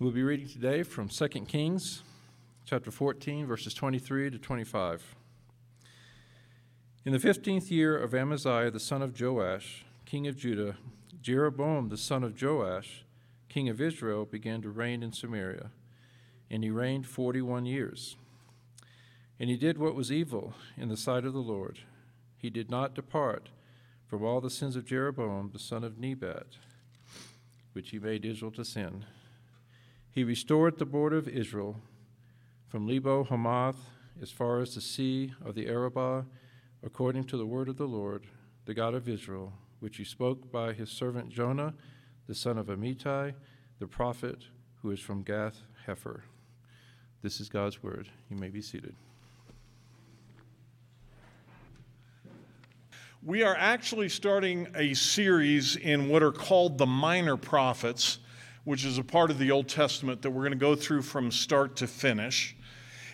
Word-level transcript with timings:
We'll 0.00 0.12
be 0.12 0.22
reading 0.22 0.46
today 0.46 0.84
from 0.84 1.08
2 1.08 1.28
Kings 1.48 2.04
chapter 2.64 2.88
14, 2.88 3.48
verses 3.48 3.74
23 3.74 4.30
to 4.30 4.38
25. 4.38 5.16
In 7.04 7.12
the 7.12 7.18
fifteenth 7.18 7.68
year 7.68 7.98
of 7.98 8.14
Amaziah 8.14 8.70
the 8.70 8.78
son 8.78 9.02
of 9.02 9.20
Joash, 9.20 9.84
king 10.04 10.28
of 10.28 10.36
Judah, 10.36 10.76
Jeroboam 11.20 11.88
the 11.88 11.96
son 11.96 12.22
of 12.22 12.40
Joash, 12.40 13.02
king 13.48 13.68
of 13.68 13.80
Israel, 13.80 14.24
began 14.24 14.62
to 14.62 14.70
reign 14.70 15.02
in 15.02 15.12
Samaria, 15.12 15.72
and 16.48 16.62
he 16.62 16.70
reigned 16.70 17.08
forty 17.08 17.42
one 17.42 17.66
years. 17.66 18.14
And 19.40 19.50
he 19.50 19.56
did 19.56 19.78
what 19.78 19.96
was 19.96 20.12
evil 20.12 20.54
in 20.76 20.90
the 20.90 20.96
sight 20.96 21.24
of 21.24 21.32
the 21.32 21.40
Lord. 21.40 21.80
He 22.36 22.50
did 22.50 22.70
not 22.70 22.94
depart 22.94 23.48
from 24.06 24.22
all 24.22 24.40
the 24.40 24.48
sins 24.48 24.76
of 24.76 24.86
Jeroboam 24.86 25.50
the 25.52 25.58
son 25.58 25.82
of 25.82 25.98
Nebat, 25.98 26.46
which 27.72 27.90
he 27.90 27.98
made 27.98 28.24
Israel 28.24 28.52
to 28.52 28.64
sin. 28.64 29.04
He 30.18 30.24
restored 30.24 30.78
the 30.78 30.84
border 30.84 31.16
of 31.16 31.28
Israel 31.28 31.76
from 32.66 32.88
Lebo 32.88 33.22
Hamath 33.22 33.76
as 34.20 34.32
far 34.32 34.58
as 34.58 34.74
the 34.74 34.80
sea 34.80 35.32
of 35.44 35.54
the 35.54 35.68
Arabah, 35.68 36.24
according 36.82 37.22
to 37.26 37.36
the 37.36 37.46
word 37.46 37.68
of 37.68 37.76
the 37.76 37.86
Lord, 37.86 38.26
the 38.64 38.74
God 38.74 38.94
of 38.94 39.08
Israel, 39.08 39.52
which 39.78 39.96
he 39.96 40.02
spoke 40.02 40.50
by 40.50 40.72
his 40.72 40.90
servant 40.90 41.28
Jonah, 41.28 41.72
the 42.26 42.34
son 42.34 42.58
of 42.58 42.66
Amittai, 42.66 43.34
the 43.78 43.86
prophet, 43.86 44.42
who 44.82 44.90
is 44.90 44.98
from 44.98 45.22
Gath 45.22 45.58
Hepher. 45.86 46.22
This 47.22 47.38
is 47.38 47.48
God's 47.48 47.80
word. 47.80 48.08
You 48.28 48.38
may 48.38 48.48
be 48.48 48.60
seated. 48.60 48.96
We 53.22 53.44
are 53.44 53.54
actually 53.56 54.08
starting 54.08 54.66
a 54.74 54.94
series 54.94 55.76
in 55.76 56.08
what 56.08 56.24
are 56.24 56.32
called 56.32 56.76
the 56.76 56.86
minor 56.86 57.36
prophets, 57.36 58.18
which 58.68 58.84
is 58.84 58.98
a 58.98 59.02
part 59.02 59.30
of 59.30 59.38
the 59.38 59.50
Old 59.50 59.66
Testament 59.66 60.20
that 60.20 60.30
we're 60.30 60.42
going 60.42 60.52
to 60.52 60.58
go 60.58 60.76
through 60.76 61.00
from 61.00 61.30
start 61.30 61.74
to 61.76 61.86
finish. 61.86 62.54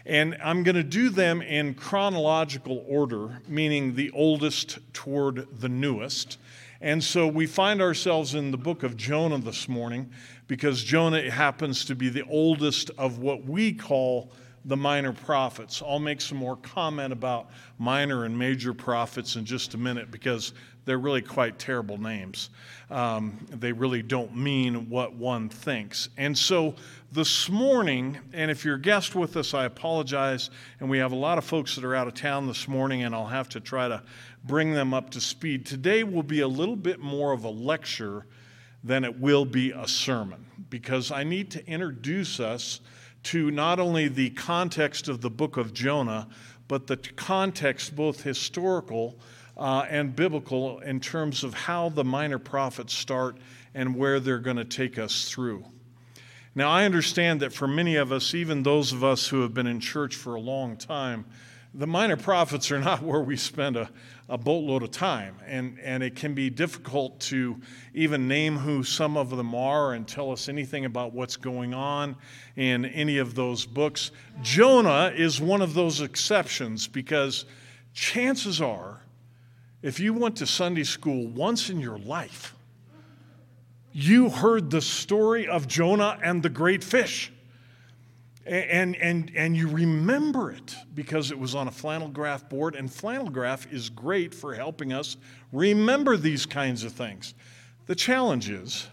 And 0.05 0.37
I'm 0.43 0.65
going 0.65 0.75
to 0.75 0.83
do 0.83 1.11
them 1.11 1.41
in 1.43 1.75
chronological 1.75 2.85
order, 2.89 3.41
meaning 3.47 3.95
the 3.95 4.11
oldest 4.11 4.81
toward 4.93 5.47
the 5.61 5.69
newest. 5.69 6.39
And 6.81 7.05
so 7.05 7.29
we 7.29 7.47
find 7.47 7.81
ourselves 7.81 8.35
in 8.35 8.51
the 8.51 8.57
book 8.57 8.83
of 8.83 8.97
Jonah 8.97 9.39
this 9.39 9.69
morning 9.69 10.11
because 10.49 10.83
Jonah 10.83 11.31
happens 11.31 11.85
to 11.85 11.95
be 11.95 12.09
the 12.09 12.25
oldest 12.25 12.91
of 12.99 13.19
what 13.19 13.45
we 13.45 13.73
call 13.73 14.33
the 14.65 14.77
minor 14.77 15.13
prophets. 15.13 15.85
I'll 15.87 16.01
make 16.01 16.21
some 16.21 16.39
more 16.39 16.57
comment 16.57 17.13
about 17.13 17.51
minor 17.79 18.25
and 18.25 18.37
major 18.37 18.75
prophets 18.75 19.37
in 19.37 19.45
just 19.45 19.75
a 19.75 19.79
minute 19.79 20.11
because 20.11 20.53
they're 20.85 20.99
really 20.99 21.23
quite 21.23 21.59
terrible 21.59 21.99
names. 21.99 22.51
Um, 22.91 23.47
they 23.51 23.73
really 23.73 24.03
don't 24.03 24.37
mean 24.37 24.89
what 24.91 25.15
one 25.15 25.49
thinks. 25.49 26.09
And 26.17 26.37
so 26.37 26.75
this 27.13 27.49
morning, 27.49 28.19
and 28.33 28.51
if 28.51 28.65
you're 28.65 28.77
a 28.77 28.81
guest 28.81 29.15
with 29.15 29.37
us, 29.37 29.55
I 29.55 29.65
apologize. 29.65 30.51
And 30.81 30.91
we 30.91 30.99
have 30.99 31.13
a 31.13 31.17
lot 31.17 31.39
of 31.39 31.45
folks 31.45 31.75
that 31.77 31.85
are 31.85 31.95
out 31.95 32.07
of 32.07 32.15
town 32.15 32.47
this 32.47 32.69
morning, 32.69 33.03
and 33.03 33.15
I'll 33.15 33.27
have 33.27 33.49
to 33.51 33.61
try 33.61 33.89
to 33.89 34.03
bring 34.45 34.73
them 34.73 34.93
up 34.93 35.11
to 35.11 35.21
speed. 35.21 35.65
Today 35.65 36.05
will 36.05 36.23
be 36.23 36.41
a 36.41 36.49
little 36.49 36.77
bit 36.77 37.01
more 37.01 37.33
of 37.33 37.45
a 37.45 37.51
lecture 37.51 38.27
than 38.83 39.05
it 39.05 39.19
will 39.19 39.47
be 39.47 39.71
a 39.71 39.89
sermon 39.89 40.45
because 40.69 41.11
I 41.11 41.25
need 41.25 41.51
to 41.53 41.67
introduce 41.67 42.39
us 42.39 42.81
to 43.25 43.51
not 43.51 43.81
only 43.81 44.09
the 44.09 44.31
context 44.31 45.09
of 45.09 45.23
the 45.23 45.31
book 45.31 45.57
of 45.57 45.73
Jonah, 45.73 46.29
but 46.69 46.87
the 46.87 46.97
context, 46.97 47.97
both 47.97 48.23
historical 48.23 49.19
uh, 49.57 49.87
and 49.89 50.15
biblical, 50.15 50.81
in 50.81 51.01
terms 51.01 51.45
of 51.45 51.55
how 51.55 51.89
the 51.89 52.05
minor 52.05 52.39
prophets 52.39 52.95
start 52.95 53.37
and 53.75 53.97
where 53.97 54.21
they're 54.21 54.39
going 54.39 54.57
to 54.57 54.65
take 54.65 54.99
us 54.99 55.29
through. 55.29 55.65
Now, 56.55 56.71
I 56.71 56.85
understand 56.85 57.41
that 57.41 57.53
for 57.53 57.67
many 57.67 57.97
of 57.97 58.13
us, 58.13 58.35
even 58.35 58.63
those 58.63 58.93
of 58.93 59.03
us 59.03 59.27
who 59.27 59.43
have 59.43 59.55
been 59.55 59.67
in 59.67 59.81
church 59.81 60.15
for 60.15 60.37
a 60.37 60.41
long 60.41 60.77
time, 60.77 61.25
the 61.75 61.87
minor 61.87 62.17
prophets 62.17 62.71
are 62.71 62.79
not 62.81 63.03
where 63.03 63.21
we 63.21 63.37
spend 63.37 63.77
a, 63.77 63.91
a 64.29 64.39
boatload 64.39 64.85
of 64.85 64.93
time. 64.93 65.37
And, 65.47 65.79
and 65.81 66.03
it 66.03 66.15
can 66.15 66.35
be 66.35 66.51
difficult 66.51 67.19
to 67.21 67.61
even 67.93 68.29
name 68.29 68.57
who 68.57 68.85
some 68.85 69.17
of 69.17 69.31
them 69.31 69.55
are 69.55 69.95
and 69.95 70.07
tell 70.07 70.31
us 70.31 70.49
anything 70.49 70.85
about 70.85 71.13
what's 71.13 71.37
going 71.37 71.75
on 71.75 72.17
in 72.55 72.85
any 72.85 73.19
of 73.19 73.35
those 73.35 73.67
books. 73.67 74.13
Jonah 74.43 75.13
is 75.15 75.41
one 75.41 75.61
of 75.61 75.75
those 75.75 76.01
exceptions 76.01 76.87
because 76.87 77.45
chances 77.93 78.61
are, 78.61 79.01
if 79.85 80.01
you 80.01 80.15
went 80.15 80.37
to 80.37 80.47
Sunday 80.47 80.83
school 80.83 81.29
once 81.29 81.69
in 81.69 81.79
your 81.79 81.99
life, 81.99 82.55
you 83.93 84.31
heard 84.31 84.71
the 84.71 84.81
story 84.81 85.47
of 85.47 85.69
Jonah 85.69 86.19
and 86.23 86.43
the 86.43 86.49
great 86.49 86.83
fish 86.83 87.31
and, 88.47 88.95
and, 88.97 89.33
and 89.35 89.57
you 89.57 89.69
remember 89.69 90.51
it 90.51 90.77
because 90.95 91.31
it 91.31 91.39
was 91.39 91.55
on 91.55 91.69
a 91.69 91.71
flannel 91.71 92.09
graph 92.09 92.49
board, 92.49 92.75
and 92.75 92.93
flannel 92.93 93.31
graph 93.31 93.73
is 93.73 93.89
great 93.89 94.35
for 94.35 94.55
helping 94.55 94.93
us 94.93 95.17
remember 95.53 96.17
these 96.17 96.45
kinds 96.45 96.85
of 96.85 96.93
things. 96.93 97.35
The 97.87 97.95
challenge 97.95 98.51
is 98.51 98.87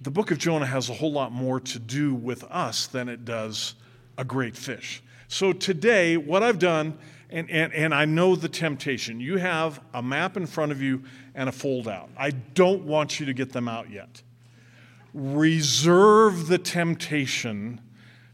the 0.00 0.10
book 0.10 0.30
of 0.30 0.38
Jonah 0.38 0.66
has 0.66 0.90
a 0.90 0.94
whole 0.94 1.12
lot 1.12 1.32
more 1.32 1.60
to 1.60 1.78
do 1.78 2.14
with 2.14 2.44
us 2.44 2.86
than 2.86 3.08
it 3.08 3.24
does 3.24 3.74
a 4.18 4.24
great 4.24 4.56
fish. 4.56 5.02
So 5.28 5.52
today, 5.52 6.16
what 6.16 6.42
I've 6.42 6.58
done, 6.58 6.98
and, 7.30 7.50
and, 7.50 7.72
and 7.72 7.94
I 7.94 8.04
know 8.04 8.36
the 8.36 8.48
temptation, 8.48 9.20
you 9.20 9.38
have 9.38 9.80
a 9.92 10.02
map 10.02 10.36
in 10.36 10.46
front 10.46 10.72
of 10.72 10.80
you 10.80 11.02
and 11.34 11.48
a 11.48 11.52
fold 11.52 11.88
out. 11.88 12.08
I 12.16 12.30
don't 12.30 12.84
want 12.84 13.18
you 13.18 13.26
to 13.26 13.32
get 13.32 13.52
them 13.52 13.68
out 13.68 13.90
yet. 13.90 14.22
Reserve 15.12 16.46
the 16.46 16.58
temptation 16.58 17.80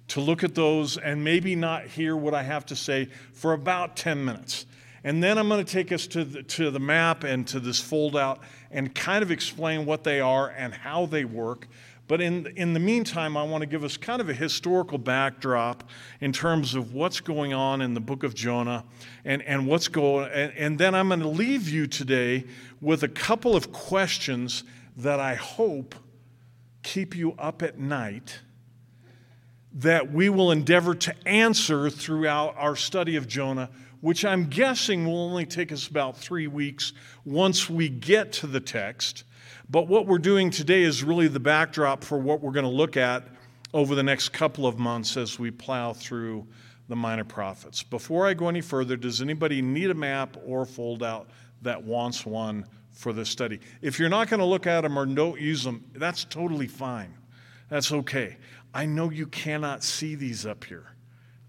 to 0.08 0.20
look 0.20 0.44
at 0.44 0.54
those 0.54 0.98
and 0.98 1.24
maybe 1.24 1.56
not 1.56 1.86
hear 1.86 2.16
what 2.16 2.34
I 2.34 2.42
have 2.42 2.66
to 2.66 2.76
say 2.76 3.08
for 3.32 3.54
about 3.54 3.96
10 3.96 4.24
minutes. 4.24 4.66
And 5.04 5.22
then 5.22 5.38
I'm 5.38 5.48
going 5.48 5.64
to 5.64 5.72
take 5.72 5.90
us 5.90 6.06
to 6.08 6.24
the, 6.24 6.42
to 6.44 6.70
the 6.70 6.78
map 6.78 7.24
and 7.24 7.46
to 7.48 7.60
this 7.60 7.80
fold 7.80 8.16
out 8.16 8.40
and 8.70 8.94
kind 8.94 9.22
of 9.22 9.30
explain 9.30 9.84
what 9.84 10.04
they 10.04 10.20
are 10.20 10.50
and 10.50 10.72
how 10.72 11.06
they 11.06 11.24
work. 11.24 11.66
But 12.08 12.20
in, 12.20 12.46
in 12.56 12.74
the 12.74 12.80
meantime, 12.80 13.36
I 13.36 13.42
want 13.44 13.62
to 13.62 13.66
give 13.66 13.84
us 13.84 13.96
kind 13.96 14.20
of 14.20 14.28
a 14.28 14.34
historical 14.34 14.98
backdrop 14.98 15.88
in 16.20 16.32
terms 16.32 16.74
of 16.74 16.92
what's 16.92 17.20
going 17.20 17.54
on 17.54 17.80
in 17.80 17.94
the 17.94 18.00
book 18.00 18.22
of 18.22 18.34
Jonah 18.34 18.84
and, 19.24 19.40
and 19.42 19.66
what's 19.66 19.88
going 19.88 20.30
and, 20.32 20.52
and 20.56 20.78
then 20.78 20.94
I'm 20.94 21.08
going 21.08 21.20
to 21.20 21.28
leave 21.28 21.68
you 21.68 21.86
today 21.86 22.44
with 22.80 23.02
a 23.02 23.08
couple 23.08 23.54
of 23.54 23.72
questions 23.72 24.64
that 24.96 25.20
I 25.20 25.36
hope 25.36 25.94
keep 26.82 27.16
you 27.16 27.32
up 27.38 27.62
at 27.62 27.78
night 27.78 28.40
that 29.74 30.12
we 30.12 30.28
will 30.28 30.50
endeavor 30.50 30.94
to 30.94 31.14
answer 31.26 31.88
throughout 31.88 32.54
our 32.58 32.76
study 32.76 33.16
of 33.16 33.26
Jonah, 33.26 33.70
which 34.00 34.24
I'm 34.24 34.48
guessing 34.48 35.06
will 35.06 35.20
only 35.20 35.46
take 35.46 35.72
us 35.72 35.86
about 35.86 36.16
three 36.16 36.46
weeks 36.46 36.92
once 37.24 37.70
we 37.70 37.88
get 37.88 38.32
to 38.32 38.46
the 38.46 38.60
text. 38.60 39.24
But 39.72 39.88
what 39.88 40.06
we're 40.06 40.18
doing 40.18 40.50
today 40.50 40.82
is 40.82 41.02
really 41.02 41.28
the 41.28 41.40
backdrop 41.40 42.04
for 42.04 42.18
what 42.18 42.42
we're 42.42 42.52
going 42.52 42.66
to 42.66 42.70
look 42.70 42.98
at 42.98 43.26
over 43.72 43.94
the 43.94 44.02
next 44.02 44.28
couple 44.28 44.66
of 44.66 44.78
months 44.78 45.16
as 45.16 45.38
we 45.38 45.50
plow 45.50 45.94
through 45.94 46.46
the 46.88 46.96
minor 46.96 47.24
prophets. 47.24 47.82
Before 47.82 48.26
I 48.26 48.34
go 48.34 48.50
any 48.50 48.60
further, 48.60 48.98
does 48.98 49.22
anybody 49.22 49.62
need 49.62 49.88
a 49.88 49.94
map 49.94 50.36
or 50.44 50.66
fold 50.66 51.02
out 51.02 51.30
that 51.62 51.82
wants 51.82 52.26
one 52.26 52.66
for 52.90 53.14
this 53.14 53.30
study? 53.30 53.60
If 53.80 53.98
you're 53.98 54.10
not 54.10 54.28
going 54.28 54.40
to 54.40 54.46
look 54.46 54.66
at 54.66 54.82
them 54.82 54.98
or 54.98 55.06
don't 55.06 55.40
use 55.40 55.64
them, 55.64 55.82
that's 55.94 56.24
totally 56.24 56.66
fine. 56.66 57.14
That's 57.70 57.92
okay. 57.92 58.36
I 58.74 58.84
know 58.84 59.08
you 59.08 59.26
cannot 59.26 59.82
see 59.82 60.16
these 60.16 60.44
up 60.44 60.64
here. 60.64 60.92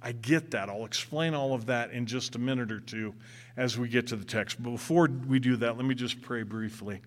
I 0.01 0.13
get 0.13 0.51
that. 0.51 0.69
I'll 0.69 0.85
explain 0.85 1.33
all 1.33 1.53
of 1.53 1.65
that 1.65 1.91
in 1.91 2.05
just 2.05 2.37
a 2.37 2.39
minute 2.39 2.71
or 2.71 2.79
two 2.79 3.15
as 3.57 3.77
we 3.77 3.89
get 3.89 4.07
to 4.07 4.15
the 4.15 4.23
text. 4.23 4.63
But 4.63 4.69
before 4.69 5.09
we 5.27 5.39
do 5.39 5.57
that, 5.57 5.75
let 5.75 5.85
me 5.85 5.93
just 5.93 6.21
pray 6.21 6.43
briefly. 6.43 7.01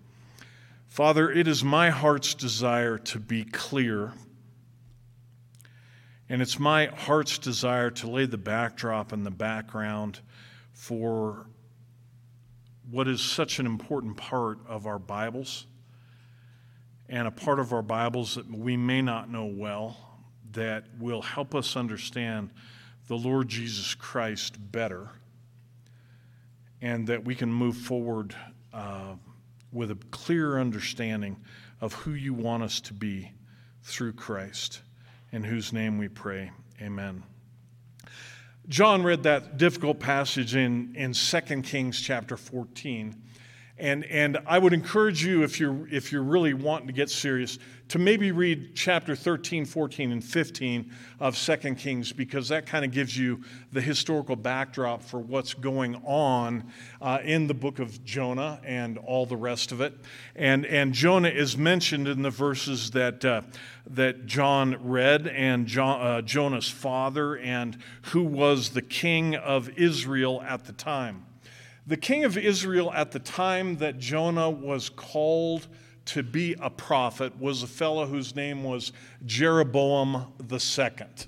Father, 0.87 1.29
it 1.29 1.47
is 1.47 1.63
my 1.63 1.89
heart's 1.89 2.33
desire 2.33 2.97
to 2.97 3.19
be 3.19 3.43
clear, 3.43 4.13
and 6.29 6.41
it's 6.41 6.57
my 6.57 6.87
heart's 6.87 7.37
desire 7.37 7.91
to 7.91 8.09
lay 8.09 8.25
the 8.25 8.37
backdrop 8.37 9.11
and 9.11 9.25
the 9.25 9.31
background 9.31 10.21
for 10.73 11.47
what 12.89 13.07
is 13.07 13.21
such 13.21 13.59
an 13.59 13.65
important 13.65 14.17
part 14.17 14.59
of 14.67 14.87
our 14.87 14.97
Bibles 14.97 15.65
and 17.09 17.27
a 17.27 17.31
part 17.31 17.59
of 17.59 17.73
our 17.73 17.81
Bibles 17.81 18.35
that 18.35 18.49
we 18.49 18.77
may 18.77 19.01
not 19.01 19.29
know 19.29 19.45
well 19.45 19.97
that 20.53 20.85
will 20.99 21.21
help 21.21 21.53
us 21.53 21.75
understand 21.75 22.49
the 23.07 23.15
Lord 23.15 23.49
Jesus 23.49 23.93
Christ 23.93 24.55
better 24.71 25.09
and 26.81 27.07
that 27.07 27.23
we 27.23 27.35
can 27.35 27.51
move 27.51 27.75
forward 27.75 28.35
uh, 28.73 29.15
with 29.71 29.91
a 29.91 29.97
clear 30.11 30.59
understanding 30.59 31.37
of 31.81 31.93
who 31.93 32.11
you 32.11 32.33
want 32.33 32.63
us 32.63 32.81
to 32.81 32.93
be 32.93 33.31
through 33.83 34.13
Christ, 34.13 34.81
in 35.31 35.43
whose 35.43 35.71
name 35.71 35.97
we 35.97 36.07
pray. 36.07 36.51
Amen. 36.81 37.23
John 38.67 39.03
read 39.03 39.23
that 39.23 39.57
difficult 39.57 39.99
passage 39.99 40.55
in, 40.55 40.93
in 40.95 41.13
2 41.13 41.39
Kings 41.61 42.01
chapter 42.01 42.35
14. 42.35 43.15
And, 43.79 44.05
and 44.05 44.39
I 44.47 44.57
would 44.57 44.73
encourage 44.73 45.23
you, 45.23 45.43
if 45.43 45.59
you're, 45.59 45.87
if 45.89 46.11
you're 46.11 46.23
really 46.23 46.55
wanting 46.55 46.87
to 46.87 46.93
get 46.93 47.11
serious, 47.11 47.59
to 47.89 47.99
maybe 47.99 48.31
read 48.31 48.75
chapter 48.75 49.15
13, 49.15 49.65
14, 49.65 50.11
and 50.11 50.23
15 50.23 50.91
of 51.19 51.37
2 51.37 51.75
Kings 51.75 52.11
because 52.11 52.49
that 52.49 52.65
kind 52.65 52.83
of 52.83 52.91
gives 52.91 53.15
you 53.15 53.41
the 53.71 53.79
historical 53.79 54.35
backdrop 54.35 55.03
for 55.03 55.19
what's 55.19 55.53
going 55.53 55.95
on 56.05 56.69
uh, 57.01 57.19
in 57.23 57.45
the 57.45 57.53
book 57.53 57.77
of 57.77 58.03
Jonah 58.03 58.59
and 58.65 58.97
all 58.97 59.27
the 59.27 59.37
rest 59.37 59.71
of 59.71 59.79
it. 59.79 59.93
And, 60.35 60.65
and 60.65 60.91
Jonah 60.91 61.29
is 61.29 61.55
mentioned 61.55 62.07
in 62.07 62.23
the 62.23 62.31
verses 62.31 62.91
that, 62.91 63.23
uh, 63.23 63.41
that 63.91 64.25
John 64.25 64.75
read, 64.83 65.27
and 65.27 65.67
John, 65.67 66.01
uh, 66.01 66.21
Jonah's 66.23 66.69
father, 66.69 67.37
and 67.37 67.77
who 68.07 68.23
was 68.23 68.69
the 68.69 68.81
king 68.81 69.35
of 69.35 69.69
Israel 69.77 70.41
at 70.41 70.65
the 70.65 70.73
time. 70.73 71.26
The 71.87 71.97
king 71.97 72.25
of 72.25 72.37
Israel 72.37 72.91
at 72.91 73.11
the 73.13 73.19
time 73.19 73.77
that 73.77 73.97
Jonah 73.97 74.49
was 74.49 74.89
called 74.89 75.67
to 76.07 76.21
be 76.21 76.53
a 76.59 76.69
prophet 76.69 77.39
was 77.39 77.63
a 77.63 77.67
fellow 77.67 78.05
whose 78.05 78.35
name 78.35 78.65
was 78.65 78.91
Jeroboam 79.25 80.33
second. 80.57 81.27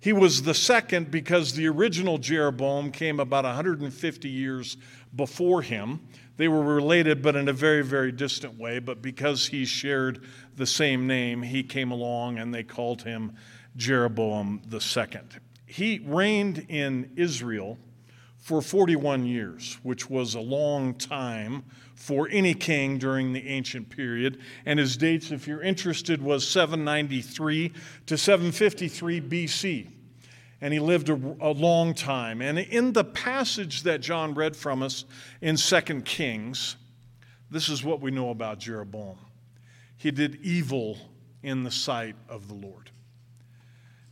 He 0.00 0.14
was 0.14 0.42
the 0.42 0.54
second 0.54 1.10
because 1.10 1.52
the 1.52 1.66
original 1.68 2.16
Jeroboam 2.16 2.92
came 2.92 3.20
about 3.20 3.44
150 3.44 4.28
years 4.28 4.78
before 5.16 5.60
him. 5.60 6.00
They 6.38 6.48
were 6.48 6.62
related, 6.62 7.22
but 7.22 7.36
in 7.36 7.48
a 7.48 7.52
very, 7.52 7.82
very 7.82 8.10
distant 8.10 8.58
way. 8.58 8.78
But 8.78 9.02
because 9.02 9.46
he 9.46 9.66
shared 9.66 10.24
the 10.56 10.66
same 10.66 11.06
name, 11.06 11.42
he 11.42 11.62
came 11.62 11.90
along 11.90 12.38
and 12.38 12.54
they 12.54 12.62
called 12.62 13.02
him 13.02 13.32
Jeroboam 13.76 14.62
second. 14.80 15.40
He 15.66 16.00
reigned 16.06 16.66
in 16.70 17.12
Israel 17.16 17.78
for 18.44 18.60
41 18.60 19.24
years, 19.24 19.78
which 19.82 20.10
was 20.10 20.34
a 20.34 20.40
long 20.40 20.92
time 20.92 21.64
for 21.94 22.28
any 22.30 22.52
king 22.52 22.98
during 22.98 23.32
the 23.32 23.48
ancient 23.48 23.88
period. 23.88 24.38
And 24.66 24.78
his 24.78 24.98
dates, 24.98 25.30
if 25.30 25.48
you're 25.48 25.62
interested, 25.62 26.20
was 26.20 26.46
793 26.46 27.72
to 28.04 28.18
753 28.18 29.20
BC. 29.22 29.90
And 30.60 30.74
he 30.74 30.78
lived 30.78 31.08
a, 31.08 31.14
a, 31.40 31.52
long 31.52 31.94
time. 31.94 32.42
And 32.42 32.58
in 32.58 32.92
the 32.92 33.02
passage 33.02 33.82
that 33.84 34.02
John 34.02 34.34
read 34.34 34.54
from 34.54 34.82
us 34.82 35.06
in 35.40 35.56
2 35.56 36.02
Kings, 36.02 36.76
this 37.50 37.70
is 37.70 37.82
what 37.82 38.02
we 38.02 38.10
know 38.10 38.28
about 38.28 38.58
Jeroboam. 38.58 39.16
He 39.96 40.10
did 40.10 40.38
evil 40.42 40.98
in 41.42 41.64
the 41.64 41.70
sight 41.70 42.16
of 42.28 42.48
the 42.48 42.54
Lord. 42.54 42.90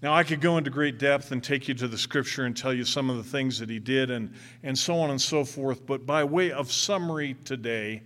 Now, 0.02 0.12
I 0.14 0.24
could 0.24 0.40
go 0.40 0.58
into 0.58 0.68
great 0.68 0.98
depth 0.98 1.30
and 1.30 1.42
take 1.42 1.68
you 1.68 1.74
to 1.74 1.86
the 1.86 1.96
scripture 1.96 2.44
and 2.44 2.56
tell 2.56 2.74
you 2.74 2.84
some 2.84 3.08
of 3.08 3.18
the 3.18 3.22
things 3.22 3.60
that 3.60 3.70
he 3.70 3.78
did 3.78 4.10
and, 4.10 4.34
and 4.64 4.76
so 4.76 4.96
on 4.96 5.10
and 5.10 5.20
so 5.20 5.44
forth, 5.44 5.86
but 5.86 6.04
by 6.04 6.24
way 6.24 6.50
of 6.50 6.72
summary 6.72 7.36
today, 7.44 8.02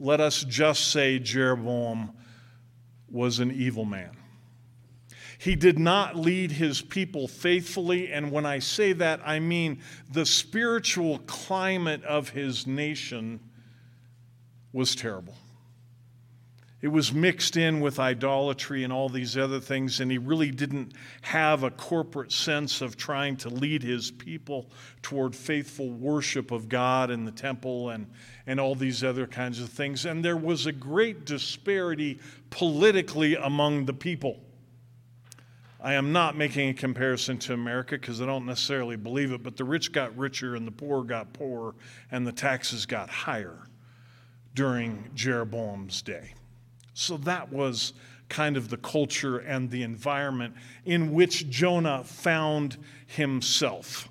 let 0.00 0.20
us 0.20 0.42
just 0.42 0.90
say 0.90 1.20
Jeroboam 1.20 2.10
was 3.08 3.38
an 3.38 3.52
evil 3.52 3.84
man. 3.84 4.10
He 5.38 5.54
did 5.54 5.78
not 5.78 6.16
lead 6.16 6.50
his 6.50 6.82
people 6.82 7.28
faithfully, 7.28 8.12
and 8.12 8.32
when 8.32 8.44
I 8.44 8.58
say 8.58 8.92
that, 8.94 9.20
I 9.24 9.38
mean 9.38 9.80
the 10.10 10.26
spiritual 10.26 11.18
climate 11.26 12.02
of 12.02 12.30
his 12.30 12.66
nation 12.66 13.38
was 14.72 14.96
terrible. 14.96 15.36
It 16.82 16.88
was 16.88 17.10
mixed 17.10 17.56
in 17.56 17.80
with 17.80 17.98
idolatry 17.98 18.84
and 18.84 18.92
all 18.92 19.08
these 19.08 19.36
other 19.36 19.60
things, 19.60 20.00
and 20.00 20.10
he 20.10 20.18
really 20.18 20.50
didn't 20.50 20.92
have 21.22 21.62
a 21.62 21.70
corporate 21.70 22.32
sense 22.32 22.82
of 22.82 22.98
trying 22.98 23.38
to 23.38 23.48
lead 23.48 23.82
his 23.82 24.10
people 24.10 24.70
toward 25.00 25.34
faithful 25.34 25.90
worship 25.90 26.50
of 26.50 26.68
God 26.68 27.10
in 27.10 27.24
the 27.24 27.32
temple 27.32 27.88
and, 27.90 28.06
and 28.46 28.60
all 28.60 28.74
these 28.74 29.02
other 29.02 29.26
kinds 29.26 29.58
of 29.58 29.70
things. 29.70 30.04
And 30.04 30.22
there 30.22 30.36
was 30.36 30.66
a 30.66 30.72
great 30.72 31.24
disparity 31.24 32.20
politically 32.50 33.36
among 33.36 33.86
the 33.86 33.94
people. 33.94 34.38
I 35.80 35.94
am 35.94 36.12
not 36.12 36.36
making 36.36 36.68
a 36.68 36.74
comparison 36.74 37.38
to 37.38 37.54
America 37.54 37.96
because 37.96 38.20
I 38.20 38.26
don't 38.26 38.44
necessarily 38.44 38.96
believe 38.96 39.32
it, 39.32 39.42
but 39.42 39.56
the 39.56 39.64
rich 39.64 39.92
got 39.92 40.16
richer 40.16 40.54
and 40.54 40.66
the 40.66 40.72
poor 40.72 41.04
got 41.04 41.32
poorer, 41.32 41.74
and 42.10 42.26
the 42.26 42.32
taxes 42.32 42.84
got 42.84 43.08
higher 43.08 43.66
during 44.54 45.10
Jeroboam's 45.14 46.02
day. 46.02 46.35
So 46.98 47.18
that 47.18 47.52
was 47.52 47.92
kind 48.30 48.56
of 48.56 48.70
the 48.70 48.78
culture 48.78 49.36
and 49.36 49.70
the 49.70 49.82
environment 49.82 50.54
in 50.86 51.12
which 51.12 51.50
Jonah 51.50 52.02
found 52.04 52.78
himself. 53.06 54.08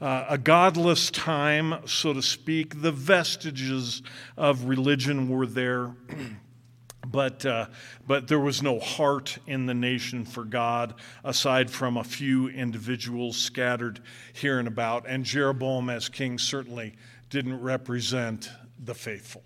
Uh, 0.00 0.24
a 0.28 0.36
godless 0.36 1.08
time, 1.12 1.74
so 1.86 2.12
to 2.12 2.20
speak. 2.20 2.82
The 2.82 2.90
vestiges 2.90 4.02
of 4.36 4.64
religion 4.64 5.28
were 5.28 5.46
there, 5.46 5.94
but, 7.06 7.46
uh, 7.46 7.66
but 8.08 8.26
there 8.26 8.40
was 8.40 8.60
no 8.60 8.80
heart 8.80 9.38
in 9.46 9.66
the 9.66 9.74
nation 9.74 10.24
for 10.24 10.42
God 10.42 10.94
aside 11.22 11.70
from 11.70 11.96
a 11.96 12.04
few 12.04 12.48
individuals 12.48 13.36
scattered 13.36 14.00
here 14.32 14.58
and 14.58 14.66
about. 14.66 15.06
And 15.06 15.24
Jeroboam, 15.24 15.88
as 15.88 16.08
king, 16.08 16.38
certainly 16.38 16.96
didn't 17.28 17.60
represent 17.60 18.50
the 18.82 18.94
faithful. 18.94 19.44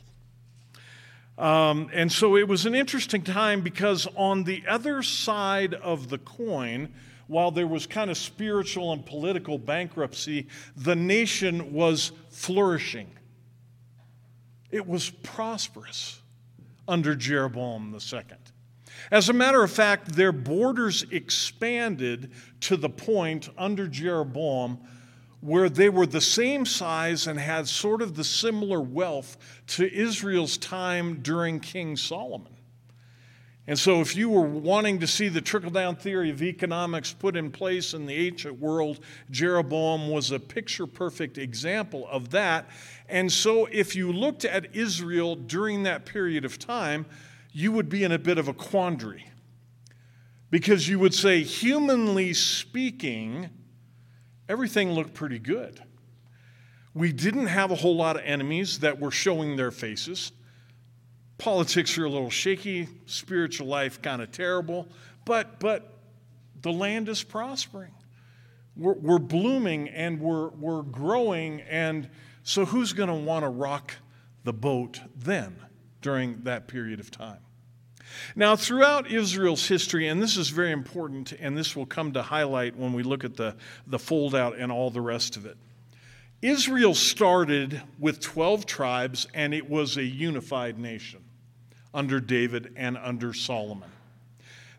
Um, 1.36 1.90
and 1.92 2.10
so 2.12 2.36
it 2.36 2.46
was 2.46 2.64
an 2.64 2.74
interesting 2.74 3.22
time 3.22 3.60
because 3.60 4.06
on 4.14 4.44
the 4.44 4.62
other 4.68 5.02
side 5.02 5.74
of 5.74 6.08
the 6.08 6.18
coin, 6.18 6.92
while 7.26 7.50
there 7.50 7.66
was 7.66 7.86
kind 7.86 8.10
of 8.10 8.16
spiritual 8.16 8.92
and 8.92 9.04
political 9.04 9.58
bankruptcy, 9.58 10.46
the 10.76 10.94
nation 10.94 11.72
was 11.72 12.12
flourishing. 12.30 13.10
It 14.70 14.86
was 14.86 15.10
prosperous 15.10 16.20
under 16.86 17.14
Jeroboam 17.14 17.94
II. 17.94 18.22
As 19.10 19.28
a 19.28 19.32
matter 19.32 19.62
of 19.62 19.70
fact, 19.70 20.12
their 20.12 20.32
borders 20.32 21.04
expanded 21.10 22.32
to 22.60 22.76
the 22.76 22.88
point 22.88 23.48
under 23.58 23.86
Jeroboam 23.88 24.78
where 25.44 25.68
they 25.68 25.90
were 25.90 26.06
the 26.06 26.22
same 26.22 26.64
size 26.64 27.26
and 27.26 27.38
had 27.38 27.68
sort 27.68 28.00
of 28.00 28.14
the 28.14 28.24
similar 28.24 28.80
wealth 28.80 29.36
to 29.66 29.94
Israel's 29.94 30.56
time 30.56 31.20
during 31.20 31.60
King 31.60 31.98
Solomon. 31.98 32.56
And 33.66 33.78
so, 33.78 34.00
if 34.00 34.16
you 34.16 34.30
were 34.30 34.40
wanting 34.40 35.00
to 35.00 35.06
see 35.06 35.28
the 35.28 35.42
trickle 35.42 35.70
down 35.70 35.96
theory 35.96 36.30
of 36.30 36.42
economics 36.42 37.12
put 37.12 37.36
in 37.36 37.50
place 37.50 37.92
in 37.92 38.06
the 38.06 38.14
ancient 38.14 38.58
world, 38.58 39.00
Jeroboam 39.30 40.08
was 40.08 40.30
a 40.30 40.40
picture 40.40 40.86
perfect 40.86 41.36
example 41.36 42.08
of 42.10 42.30
that. 42.30 42.66
And 43.10 43.30
so, 43.30 43.66
if 43.66 43.94
you 43.94 44.12
looked 44.12 44.46
at 44.46 44.74
Israel 44.74 45.36
during 45.36 45.82
that 45.82 46.06
period 46.06 46.46
of 46.46 46.58
time, 46.58 47.04
you 47.52 47.70
would 47.70 47.90
be 47.90 48.02
in 48.02 48.12
a 48.12 48.18
bit 48.18 48.38
of 48.38 48.48
a 48.48 48.54
quandary. 48.54 49.26
Because 50.50 50.88
you 50.88 50.98
would 50.98 51.14
say, 51.14 51.42
humanly 51.42 52.32
speaking, 52.32 53.50
everything 54.48 54.92
looked 54.92 55.14
pretty 55.14 55.38
good. 55.38 55.82
We 56.94 57.12
didn't 57.12 57.46
have 57.46 57.70
a 57.70 57.74
whole 57.74 57.96
lot 57.96 58.16
of 58.16 58.22
enemies 58.24 58.80
that 58.80 59.00
were 59.00 59.10
showing 59.10 59.56
their 59.56 59.70
faces. 59.70 60.32
Politics 61.38 61.98
are 61.98 62.04
a 62.04 62.08
little 62.08 62.30
shaky, 62.30 62.88
spiritual 63.06 63.66
life 63.66 64.00
kind 64.00 64.22
of 64.22 64.30
terrible, 64.30 64.88
but, 65.24 65.58
but 65.58 65.98
the 66.62 66.72
land 66.72 67.08
is 67.08 67.22
prospering. 67.22 67.92
We're, 68.76 68.94
we're 68.94 69.18
blooming 69.18 69.88
and 69.88 70.20
we're, 70.20 70.48
we're 70.50 70.82
growing, 70.82 71.60
and 71.62 72.08
so 72.44 72.64
who's 72.64 72.92
going 72.92 73.08
to 73.08 73.14
want 73.14 73.44
to 73.44 73.48
rock 73.48 73.94
the 74.44 74.52
boat 74.52 75.00
then 75.16 75.56
during 76.00 76.42
that 76.42 76.68
period 76.68 77.00
of 77.00 77.10
time? 77.10 77.38
Now, 78.36 78.56
throughout 78.56 79.10
Israel's 79.10 79.66
history, 79.66 80.08
and 80.08 80.22
this 80.22 80.36
is 80.36 80.48
very 80.48 80.72
important, 80.72 81.32
and 81.32 81.56
this 81.56 81.74
will 81.74 81.86
come 81.86 82.12
to 82.12 82.22
highlight 82.22 82.76
when 82.76 82.92
we 82.92 83.02
look 83.02 83.24
at 83.24 83.36
the, 83.36 83.56
the 83.86 83.98
fold 83.98 84.34
out 84.34 84.56
and 84.58 84.70
all 84.70 84.90
the 84.90 85.00
rest 85.00 85.36
of 85.36 85.46
it. 85.46 85.56
Israel 86.42 86.94
started 86.94 87.80
with 87.98 88.20
12 88.20 88.66
tribes, 88.66 89.26
and 89.32 89.54
it 89.54 89.68
was 89.68 89.96
a 89.96 90.04
unified 90.04 90.78
nation 90.78 91.24
under 91.94 92.20
David 92.20 92.72
and 92.76 92.98
under 92.98 93.32
Solomon. 93.32 93.90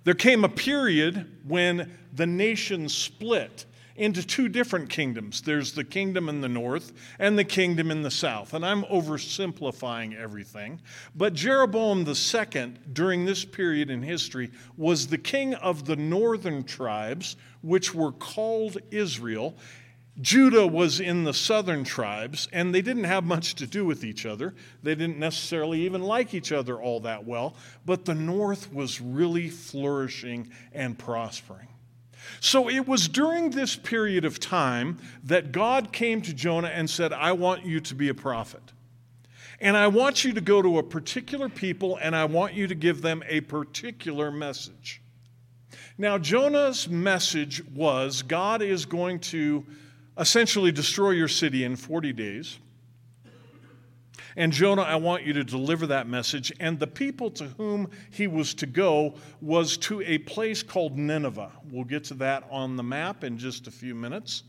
There 0.04 0.14
came 0.14 0.44
a 0.44 0.50
period 0.50 1.26
when 1.48 1.92
the 2.14 2.28
nation 2.28 2.88
split 2.90 3.66
into 3.96 4.26
two 4.26 4.50
different 4.50 4.90
kingdoms 4.90 5.42
there's 5.42 5.74
the 5.74 5.84
kingdom 5.84 6.28
in 6.28 6.42
the 6.42 6.50
north 6.50 6.92
and 7.18 7.38
the 7.38 7.44
kingdom 7.44 7.92
in 7.92 8.02
the 8.02 8.12
south. 8.12 8.54
And 8.54 8.66
I'm 8.66 8.84
oversimplifying 8.84 10.18
everything. 10.18 10.82
But 11.16 11.34
Jeroboam 11.34 12.06
II, 12.08 12.74
during 12.92 13.26
this 13.26 13.46
period 13.46 13.90
in 13.90 14.02
history, 14.02 14.52
was 14.78 15.08
the 15.08 15.18
king 15.18 15.54
of 15.56 15.86
the 15.86 15.96
northern 15.96 16.64
tribes, 16.64 17.36
which 17.62 17.94
were 17.94 18.12
called 18.12 18.78
Israel. 18.92 19.56
Judah 20.22 20.66
was 20.66 21.02
in 21.02 21.26
the 21.26 21.34
southern 21.34 21.84
tribes, 21.84 22.48
and 22.54 22.74
they 22.74 22.82
didn't 22.82 23.04
have 23.04 23.26
much 23.26 23.56
to 23.56 23.68
do 23.68 23.86
with 23.86 24.06
each 24.06 24.26
other. 24.26 24.56
They 24.82 24.96
didn't 24.96 25.20
necessarily 25.20 25.82
even 25.82 26.02
like 26.02 26.34
each 26.34 26.54
other 26.54 26.82
all 26.82 27.02
that 27.02 27.26
well, 27.26 27.56
but 27.86 28.06
the 28.06 28.16
north 28.16 28.74
was 28.74 29.02
really 29.02 29.50
flourishing 29.50 30.52
and 30.72 30.98
prospering. 30.98 31.68
So 32.40 32.70
it 32.70 32.88
was 32.88 33.08
during 33.08 33.52
this 33.52 33.76
period 33.76 34.26
of 34.26 34.40
time 34.40 35.00
that 35.24 35.52
God 35.52 35.92
came 35.92 36.22
to 36.24 36.34
Jonah 36.34 36.70
and 36.70 36.90
said, 36.90 37.14
I 37.14 37.32
want 37.32 37.66
you 37.66 37.80
to 37.82 37.96
be 37.96 38.10
a 38.10 38.14
prophet. 38.14 38.62
And 39.60 39.78
I 39.78 39.88
want 39.88 40.24
you 40.24 40.34
to 40.34 40.42
go 40.42 40.62
to 40.62 40.78
a 40.80 40.84
particular 40.84 41.50
people 41.50 41.98
and 42.02 42.16
I 42.16 42.26
want 42.26 42.54
you 42.54 42.68
to 42.68 42.76
give 42.76 43.02
them 43.02 43.24
a 43.28 43.42
particular 43.42 44.32
message. 44.32 45.02
Now, 45.98 46.18
Jonah's 46.18 46.90
message 46.90 47.64
was 47.74 48.22
God 48.22 48.62
is 48.62 48.86
going 48.86 49.20
to 49.20 49.66
essentially 50.18 50.72
destroy 50.72 51.12
your 51.12 51.28
city 51.28 51.64
in 51.64 51.76
40 51.76 52.14
days. 52.14 52.60
And 54.38 54.52
Jonah, 54.52 54.82
I 54.82 54.96
want 54.96 55.24
you 55.24 55.34
to 55.34 55.44
deliver 55.44 55.88
that 55.88 56.08
message. 56.08 56.52
And 56.60 56.80
the 56.80 56.88
people 56.88 57.32
to 57.32 57.46
whom 57.58 57.90
he 58.12 58.28
was 58.28 58.54
to 58.56 58.66
go 58.66 59.16
was 59.42 59.78
to 59.78 60.02
a 60.02 60.18
place 60.20 60.62
called 60.62 60.98
Nineveh. 60.98 61.52
We'll 61.72 61.86
get 61.86 62.04
to 62.06 62.14
that 62.16 62.46
on 62.52 62.76
the 62.76 62.84
map 62.84 63.24
in 63.24 63.38
just 63.38 63.68
a 63.68 63.72
few 63.72 63.96
minutes. 63.96 64.44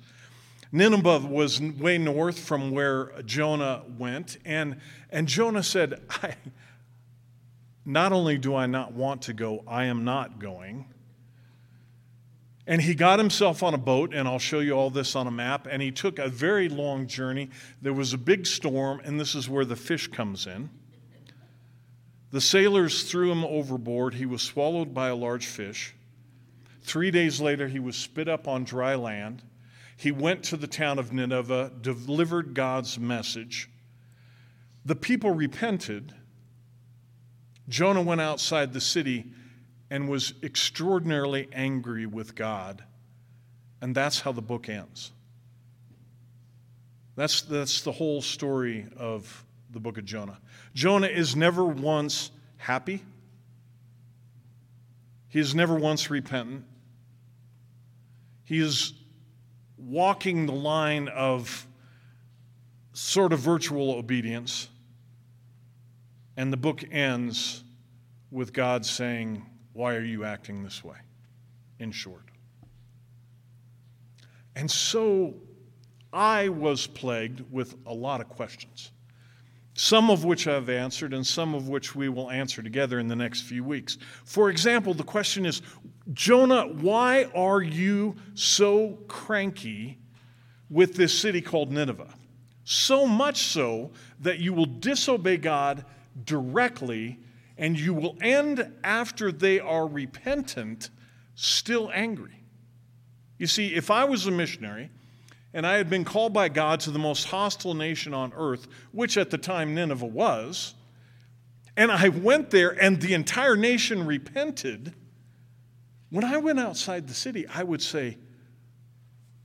Nineveh 0.72 1.20
was 1.20 1.60
way 1.60 1.98
north 1.98 2.38
from 2.38 2.72
where 2.72 3.12
Jonah 3.22 3.82
went. 3.98 4.38
And, 4.44 4.80
and 5.10 5.28
Jonah 5.28 5.62
said, 5.62 6.02
I 6.22 6.34
Not 7.88 8.12
only 8.12 8.36
do 8.36 8.56
I 8.56 8.66
not 8.66 8.92
want 8.92 9.22
to 9.22 9.32
go, 9.32 9.62
I 9.66 9.84
am 9.84 10.04
not 10.04 10.40
going. 10.40 10.92
And 12.66 12.82
he 12.82 12.94
got 12.94 13.18
himself 13.20 13.62
on 13.62 13.74
a 13.74 13.78
boat, 13.78 14.12
and 14.12 14.26
I'll 14.26 14.40
show 14.40 14.58
you 14.58 14.72
all 14.72 14.90
this 14.90 15.14
on 15.14 15.26
a 15.26 15.30
map. 15.30 15.68
And 15.70 15.80
he 15.80 15.92
took 15.92 16.18
a 16.18 16.28
very 16.28 16.68
long 16.68 17.06
journey. 17.06 17.50
There 17.80 17.92
was 17.92 18.12
a 18.12 18.18
big 18.18 18.44
storm, 18.44 19.00
and 19.04 19.20
this 19.20 19.34
is 19.36 19.48
where 19.48 19.64
the 19.64 19.76
fish 19.76 20.08
comes 20.08 20.46
in. 20.46 20.68
The 22.32 22.40
sailors 22.40 23.04
threw 23.04 23.30
him 23.30 23.44
overboard. 23.44 24.14
He 24.14 24.26
was 24.26 24.42
swallowed 24.42 24.92
by 24.92 25.08
a 25.08 25.14
large 25.14 25.46
fish. 25.46 25.94
Three 26.82 27.12
days 27.12 27.40
later, 27.40 27.68
he 27.68 27.78
was 27.78 27.96
spit 27.96 28.28
up 28.28 28.48
on 28.48 28.64
dry 28.64 28.96
land. 28.96 29.42
He 29.96 30.10
went 30.10 30.42
to 30.44 30.56
the 30.56 30.66
town 30.66 30.98
of 30.98 31.12
Nineveh, 31.12 31.72
delivered 31.80 32.52
God's 32.52 32.98
message. 32.98 33.70
The 34.84 34.96
people 34.96 35.30
repented. 35.30 36.14
Jonah 37.68 38.02
went 38.02 38.20
outside 38.20 38.72
the 38.72 38.80
city 38.80 39.32
and 39.90 40.08
was 40.08 40.34
extraordinarily 40.42 41.48
angry 41.52 42.06
with 42.06 42.34
God. 42.34 42.82
And 43.80 43.94
that's 43.94 44.20
how 44.20 44.32
the 44.32 44.42
book 44.42 44.68
ends. 44.68 45.12
That's, 47.14 47.42
that's 47.42 47.82
the 47.82 47.92
whole 47.92 48.20
story 48.20 48.86
of 48.96 49.44
the 49.70 49.80
book 49.80 49.98
of 49.98 50.04
Jonah. 50.04 50.38
Jonah 50.74 51.06
is 51.06 51.34
never 51.34 51.64
once 51.64 52.30
happy, 52.56 53.02
he 55.28 55.40
is 55.40 55.54
never 55.54 55.74
once 55.74 56.10
repentant. 56.10 56.64
He 58.44 58.60
is 58.60 58.92
walking 59.76 60.46
the 60.46 60.52
line 60.52 61.08
of 61.08 61.66
sort 62.92 63.32
of 63.32 63.40
virtual 63.40 63.90
obedience. 63.92 64.68
And 66.36 66.52
the 66.52 66.56
book 66.56 66.84
ends 66.92 67.64
with 68.30 68.52
God 68.52 68.86
saying, 68.86 69.44
why 69.76 69.94
are 69.94 70.04
you 70.04 70.24
acting 70.24 70.64
this 70.64 70.82
way? 70.82 70.96
In 71.78 71.92
short. 71.92 72.24
And 74.54 74.70
so 74.70 75.34
I 76.14 76.48
was 76.48 76.86
plagued 76.86 77.42
with 77.52 77.76
a 77.84 77.92
lot 77.92 78.22
of 78.22 78.28
questions, 78.30 78.90
some 79.74 80.10
of 80.10 80.24
which 80.24 80.48
I've 80.48 80.70
answered, 80.70 81.12
and 81.12 81.26
some 81.26 81.54
of 81.54 81.68
which 81.68 81.94
we 81.94 82.08
will 82.08 82.30
answer 82.30 82.62
together 82.62 82.98
in 82.98 83.06
the 83.06 83.16
next 83.16 83.42
few 83.42 83.62
weeks. 83.62 83.98
For 84.24 84.48
example, 84.48 84.94
the 84.94 85.04
question 85.04 85.44
is 85.44 85.60
Jonah, 86.14 86.68
why 86.68 87.24
are 87.34 87.60
you 87.60 88.16
so 88.32 88.98
cranky 89.08 89.98
with 90.70 90.94
this 90.94 91.16
city 91.16 91.42
called 91.42 91.70
Nineveh? 91.70 92.14
So 92.64 93.06
much 93.06 93.42
so 93.42 93.90
that 94.20 94.38
you 94.38 94.54
will 94.54 94.66
disobey 94.66 95.36
God 95.36 95.84
directly 96.24 97.18
and 97.58 97.78
you 97.78 97.94
will 97.94 98.16
end 98.20 98.72
after 98.84 99.32
they 99.32 99.60
are 99.60 99.86
repentant 99.86 100.90
still 101.34 101.90
angry. 101.92 102.42
You 103.38 103.46
see, 103.46 103.74
if 103.74 103.90
I 103.90 104.04
was 104.04 104.26
a 104.26 104.30
missionary 104.30 104.90
and 105.52 105.66
I 105.66 105.74
had 105.74 105.88
been 105.88 106.04
called 106.04 106.32
by 106.32 106.48
God 106.48 106.80
to 106.80 106.90
the 106.90 106.98
most 106.98 107.28
hostile 107.28 107.74
nation 107.74 108.12
on 108.12 108.32
earth, 108.34 108.66
which 108.92 109.16
at 109.16 109.30
the 109.30 109.38
time 109.38 109.74
Nineveh 109.74 110.06
was, 110.06 110.74
and 111.76 111.92
I 111.92 112.08
went 112.08 112.50
there 112.50 112.70
and 112.70 113.00
the 113.00 113.14
entire 113.14 113.56
nation 113.56 114.06
repented, 114.06 114.94
when 116.10 116.24
I 116.24 116.38
went 116.38 116.60
outside 116.60 117.08
the 117.08 117.14
city, 117.14 117.46
I 117.46 117.62
would 117.62 117.82
say, 117.82 118.18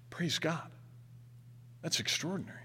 Praise 0.10 0.40
God. 0.40 0.70
That's 1.82 2.00
extraordinary. 2.00 2.58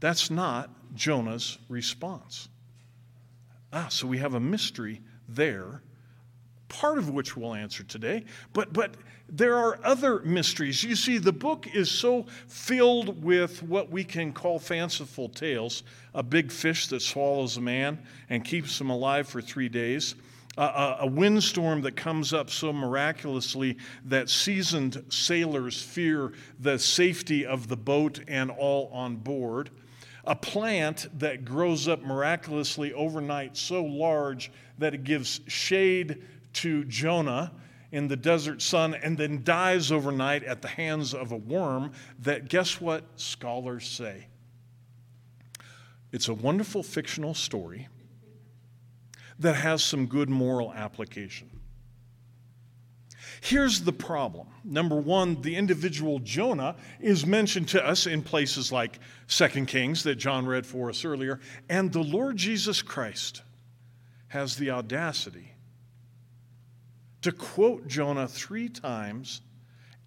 That's 0.00 0.30
not 0.30 0.70
Jonah's 0.94 1.58
response. 1.68 2.48
Ah, 3.72 3.88
so 3.88 4.06
we 4.06 4.18
have 4.18 4.34
a 4.34 4.40
mystery 4.40 5.02
there, 5.28 5.82
part 6.68 6.98
of 6.98 7.10
which 7.10 7.36
we'll 7.36 7.54
answer 7.54 7.82
today. 7.82 8.24
But, 8.52 8.72
but 8.72 8.94
there 9.28 9.56
are 9.56 9.78
other 9.84 10.20
mysteries. 10.20 10.82
You 10.82 10.96
see, 10.96 11.18
the 11.18 11.32
book 11.32 11.66
is 11.74 11.90
so 11.90 12.24
filled 12.46 13.22
with 13.22 13.62
what 13.62 13.90
we 13.90 14.04
can 14.04 14.32
call 14.32 14.58
fanciful 14.58 15.28
tales 15.28 15.82
a 16.14 16.22
big 16.22 16.50
fish 16.50 16.86
that 16.88 17.02
swallows 17.02 17.58
a 17.58 17.60
man 17.60 17.98
and 18.30 18.42
keeps 18.44 18.80
him 18.80 18.88
alive 18.88 19.28
for 19.28 19.42
three 19.42 19.68
days. 19.68 20.14
a, 20.56 20.96
a 21.00 21.06
windstorm 21.06 21.82
that 21.82 21.94
comes 21.94 22.32
up 22.32 22.50
so 22.50 22.72
miraculously 22.72 23.76
that 24.06 24.28
seasoned 24.28 25.04
sailors 25.08 25.80
fear 25.80 26.32
the 26.58 26.78
safety 26.78 27.46
of 27.46 27.68
the 27.68 27.76
boat 27.76 28.20
and 28.28 28.50
all 28.50 28.90
on 28.92 29.16
board 29.16 29.70
a 30.28 30.34
plant 30.34 31.08
that 31.18 31.46
grows 31.46 31.88
up 31.88 32.02
miraculously 32.02 32.92
overnight 32.92 33.56
so 33.56 33.82
large 33.82 34.52
that 34.76 34.92
it 34.92 35.02
gives 35.02 35.40
shade 35.46 36.22
to 36.52 36.84
Jonah 36.84 37.50
in 37.92 38.08
the 38.08 38.16
desert 38.16 38.60
sun 38.60 38.94
and 38.94 39.16
then 39.16 39.42
dies 39.42 39.90
overnight 39.90 40.44
at 40.44 40.60
the 40.60 40.68
hands 40.68 41.14
of 41.14 41.32
a 41.32 41.36
worm 41.36 41.92
that 42.20 42.50
guess 42.50 42.78
what 42.78 43.04
scholars 43.16 43.88
say? 43.88 44.26
It's 46.12 46.28
a 46.28 46.34
wonderful 46.34 46.82
fictional 46.82 47.32
story 47.32 47.88
that 49.38 49.54
has 49.54 49.82
some 49.82 50.06
good 50.06 50.28
moral 50.28 50.74
application. 50.74 51.48
Here's 53.40 53.82
the 53.82 53.92
problem. 53.92 54.48
Number 54.64 54.96
one, 54.96 55.40
the 55.42 55.56
individual 55.56 56.18
Jonah 56.18 56.76
is 57.00 57.24
mentioned 57.24 57.68
to 57.68 57.86
us 57.86 58.06
in 58.06 58.22
places 58.22 58.72
like 58.72 58.98
2 59.28 59.66
Kings 59.66 60.02
that 60.04 60.16
John 60.16 60.46
read 60.46 60.66
for 60.66 60.88
us 60.88 61.04
earlier, 61.04 61.40
and 61.68 61.92
the 61.92 62.02
Lord 62.02 62.36
Jesus 62.36 62.82
Christ 62.82 63.42
has 64.28 64.56
the 64.56 64.70
audacity 64.70 65.52
to 67.22 67.32
quote 67.32 67.86
Jonah 67.86 68.28
three 68.28 68.68
times 68.68 69.40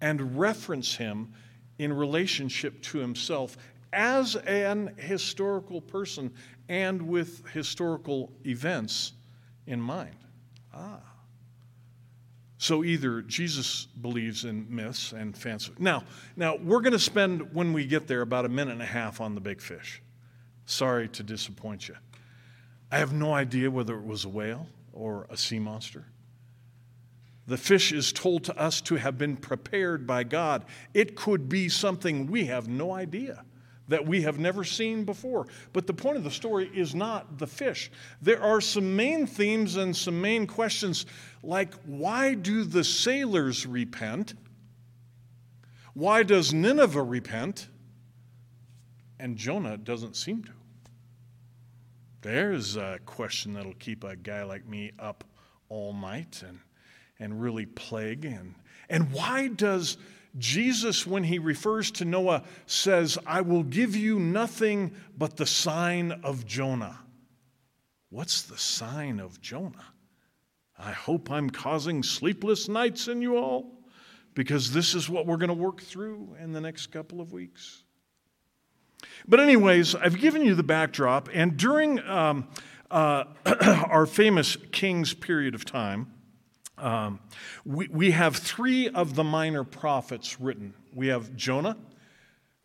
and 0.00 0.38
reference 0.38 0.94
him 0.96 1.32
in 1.78 1.92
relationship 1.92 2.82
to 2.82 2.98
himself 2.98 3.56
as 3.92 4.36
an 4.36 4.94
historical 4.96 5.80
person 5.80 6.32
and 6.68 7.02
with 7.02 7.46
historical 7.48 8.32
events 8.46 9.12
in 9.66 9.80
mind. 9.80 10.16
Ah. 10.74 11.11
So 12.62 12.84
either 12.84 13.22
Jesus 13.22 13.86
believes 13.86 14.44
in 14.44 14.68
myths 14.72 15.10
and 15.10 15.36
fancy. 15.36 15.72
Now, 15.80 16.04
now 16.36 16.54
we're 16.54 16.80
going 16.80 16.92
to 16.92 16.98
spend 17.00 17.52
when 17.52 17.72
we 17.72 17.84
get 17.84 18.06
there 18.06 18.20
about 18.20 18.44
a 18.44 18.48
minute 18.48 18.70
and 18.70 18.80
a 18.80 18.86
half 18.86 19.20
on 19.20 19.34
the 19.34 19.40
big 19.40 19.60
fish. 19.60 20.00
Sorry 20.64 21.08
to 21.08 21.24
disappoint 21.24 21.88
you. 21.88 21.96
I 22.88 22.98
have 22.98 23.12
no 23.12 23.34
idea 23.34 23.68
whether 23.68 23.96
it 23.98 24.04
was 24.04 24.24
a 24.24 24.28
whale 24.28 24.68
or 24.92 25.26
a 25.28 25.36
sea 25.36 25.58
monster. 25.58 26.04
The 27.48 27.56
fish 27.56 27.90
is 27.90 28.12
told 28.12 28.44
to 28.44 28.56
us 28.56 28.80
to 28.82 28.94
have 28.94 29.18
been 29.18 29.38
prepared 29.38 30.06
by 30.06 30.22
God. 30.22 30.64
It 30.94 31.16
could 31.16 31.48
be 31.48 31.68
something 31.68 32.28
we 32.28 32.44
have 32.44 32.68
no 32.68 32.92
idea 32.92 33.44
that 33.92 34.06
we 34.06 34.22
have 34.22 34.38
never 34.38 34.64
seen 34.64 35.04
before. 35.04 35.46
But 35.74 35.86
the 35.86 35.92
point 35.92 36.16
of 36.16 36.24
the 36.24 36.30
story 36.30 36.70
is 36.74 36.94
not 36.94 37.38
the 37.38 37.46
fish. 37.46 37.90
There 38.22 38.42
are 38.42 38.62
some 38.62 38.96
main 38.96 39.26
themes 39.26 39.76
and 39.76 39.94
some 39.94 40.18
main 40.18 40.46
questions 40.46 41.04
like 41.42 41.74
why 41.84 42.32
do 42.32 42.64
the 42.64 42.84
sailors 42.84 43.66
repent? 43.66 44.32
Why 45.92 46.22
does 46.22 46.54
Nineveh 46.54 47.02
repent? 47.02 47.68
And 49.20 49.36
Jonah 49.36 49.76
doesn't 49.76 50.16
seem 50.16 50.42
to. 50.44 50.52
There's 52.22 52.76
a 52.76 52.98
question 53.04 53.52
that'll 53.52 53.74
keep 53.74 54.04
a 54.04 54.16
guy 54.16 54.42
like 54.42 54.66
me 54.66 54.92
up 54.98 55.22
all 55.68 55.92
night 55.92 56.42
and, 56.48 56.60
and 57.18 57.42
really 57.42 57.66
plague. 57.66 58.24
And, 58.24 58.54
and 58.88 59.12
why 59.12 59.48
does 59.48 59.98
Jesus, 60.38 61.06
when 61.06 61.24
he 61.24 61.38
refers 61.38 61.90
to 61.92 62.04
Noah, 62.04 62.44
says, 62.66 63.18
I 63.26 63.42
will 63.42 63.62
give 63.62 63.94
you 63.94 64.18
nothing 64.18 64.94
but 65.16 65.36
the 65.36 65.46
sign 65.46 66.12
of 66.22 66.46
Jonah. 66.46 66.98
What's 68.08 68.42
the 68.42 68.58
sign 68.58 69.20
of 69.20 69.40
Jonah? 69.40 69.84
I 70.78 70.92
hope 70.92 71.30
I'm 71.30 71.50
causing 71.50 72.02
sleepless 72.02 72.68
nights 72.68 73.08
in 73.08 73.20
you 73.20 73.36
all, 73.36 73.72
because 74.34 74.72
this 74.72 74.94
is 74.94 75.08
what 75.08 75.26
we're 75.26 75.36
going 75.36 75.48
to 75.48 75.54
work 75.54 75.82
through 75.82 76.36
in 76.40 76.52
the 76.52 76.60
next 76.60 76.88
couple 76.88 77.20
of 77.20 77.32
weeks. 77.32 77.82
But, 79.28 79.40
anyways, 79.40 79.94
I've 79.94 80.18
given 80.18 80.42
you 80.42 80.54
the 80.54 80.62
backdrop, 80.62 81.28
and 81.32 81.56
during 81.56 82.00
um, 82.00 82.48
uh, 82.90 83.24
our 83.88 84.06
famous 84.06 84.56
King's 84.70 85.14
period 85.14 85.54
of 85.54 85.64
time, 85.64 86.11
um, 86.82 87.20
we, 87.64 87.88
we 87.88 88.10
have 88.10 88.36
three 88.36 88.88
of 88.88 89.14
the 89.14 89.24
minor 89.24 89.64
prophets 89.64 90.40
written. 90.40 90.74
We 90.94 91.08
have 91.08 91.34
Jonah, 91.36 91.76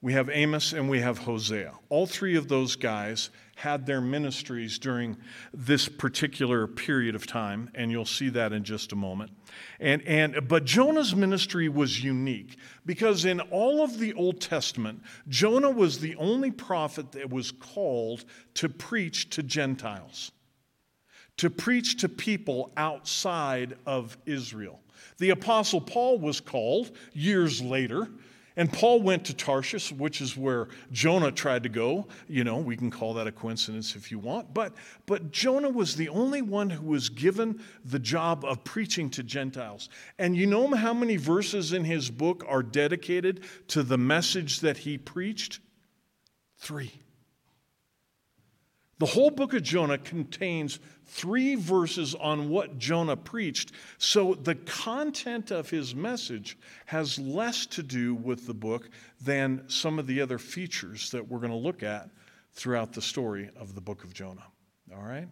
we 0.02 0.14
have 0.14 0.30
Amos, 0.30 0.74
and 0.74 0.90
we 0.90 1.00
have 1.00 1.20
Hosea. 1.20 1.74
All 1.90 2.06
three 2.06 2.36
of 2.36 2.48
those 2.48 2.76
guys 2.76 3.30
had 3.56 3.88
their 3.88 4.00
ministries 4.00 4.78
during 4.78 5.18
this 5.52 5.90
particular 5.90 6.68
period 6.68 7.16
of 7.16 7.26
time, 7.26 7.72
and 7.74 7.90
you'll 7.90 8.06
see 8.06 8.30
that 8.30 8.54
in 8.54 8.64
just 8.64 8.92
a 8.92 8.96
moment. 8.96 9.32
And, 9.80 10.04
and, 10.04 10.48
but 10.48 10.66
Jonah's 10.66 11.16
ministry 11.16 11.68
was 11.68 12.04
unique 12.04 12.58
because 12.86 13.26
in 13.26 13.40
all 13.40 13.84
of 13.84 13.98
the 13.98 14.14
Old 14.14 14.40
Testament, 14.40 15.02
Jonah 15.28 15.72
was 15.72 15.98
the 16.00 16.16
only 16.18 16.52
prophet 16.52 17.12
that 17.14 17.32
was 17.32 17.52
called 17.52 18.26
to 18.54 18.70
preach 18.70 19.32
to 19.32 19.42
Gentiles, 19.42 20.32
to 21.38 21.50
preach 21.50 21.98
to 21.98 22.10
people 22.10 22.72
outside 22.78 23.78
of 23.86 24.18
Israel. 24.26 24.80
The 25.18 25.32
Apostle 25.32 25.82
Paul 25.82 26.20
was 26.20 26.40
called 26.40 26.92
years 27.14 27.62
later 27.62 28.08
and 28.58 28.74
Paul 28.74 29.04
went 29.04 29.24
to 29.26 29.36
Tarshish, 29.36 29.92
which 29.92 30.20
is 30.20 30.36
where 30.36 30.68
Jonah 30.92 31.32
tried 31.32 31.62
to 31.64 31.70
go. 31.70 32.08
You 32.28 32.44
know, 32.44 32.58
we 32.58 32.76
can 32.76 32.90
call 32.90 33.14
that 33.14 33.28
a 33.28 33.32
coincidence 33.32 33.96
if 33.96 34.12
you 34.12 34.18
want. 34.18 34.52
But, 34.52 34.74
but 35.06 35.32
Jonah 35.32 35.70
was 35.70 35.96
the 35.96 36.10
only 36.10 36.42
one 36.42 36.72
who 36.72 36.88
was 36.88 37.08
given 37.08 37.62
the 37.86 38.00
job 38.00 38.44
of 38.44 38.64
preaching 38.64 39.12
to 39.12 39.22
Gentiles. 39.22 39.90
And 40.18 40.36
you 40.36 40.48
know 40.48 40.68
how 40.74 40.92
many 40.92 41.18
verses 41.18 41.72
in 41.72 41.86
his 41.86 42.10
book 42.10 42.44
are 42.48 42.64
dedicated 42.64 43.44
to 43.68 43.84
the 43.84 43.98
message 43.98 44.62
that 44.62 44.78
he 44.78 44.98
preached? 44.98 45.60
Three. 46.58 46.92
The 49.00 49.06
whole 49.06 49.30
book 49.30 49.54
of 49.54 49.62
Jonah 49.62 50.00
contains 50.00 50.80
three 51.06 51.56
verses 51.56 52.16
on 52.16 52.50
what 52.50 52.80
Jonah 52.80 53.16
preached. 53.16 53.72
So 54.00 54.34
the 54.34 54.56
content 54.56 55.52
of 55.52 55.70
his 55.70 55.94
message 55.94 56.58
has 56.88 57.20
less 57.20 57.66
to 57.68 57.84
do 57.84 58.16
with 58.16 58.48
the 58.48 58.56
book 58.56 58.90
than 59.22 59.64
some 59.68 60.00
of 60.00 60.08
the 60.08 60.20
other 60.22 60.40
features 60.40 61.12
that 61.12 61.28
we're 61.28 61.40
going 61.40 61.52
to 61.52 61.58
look 61.58 61.84
at 61.84 62.10
throughout 62.54 62.92
the 62.92 63.02
story 63.02 63.52
of 63.56 63.76
the 63.76 63.82
book 63.82 64.04
of 64.04 64.14
Jonah. 64.14 64.46
All 64.96 65.04
right? 65.04 65.28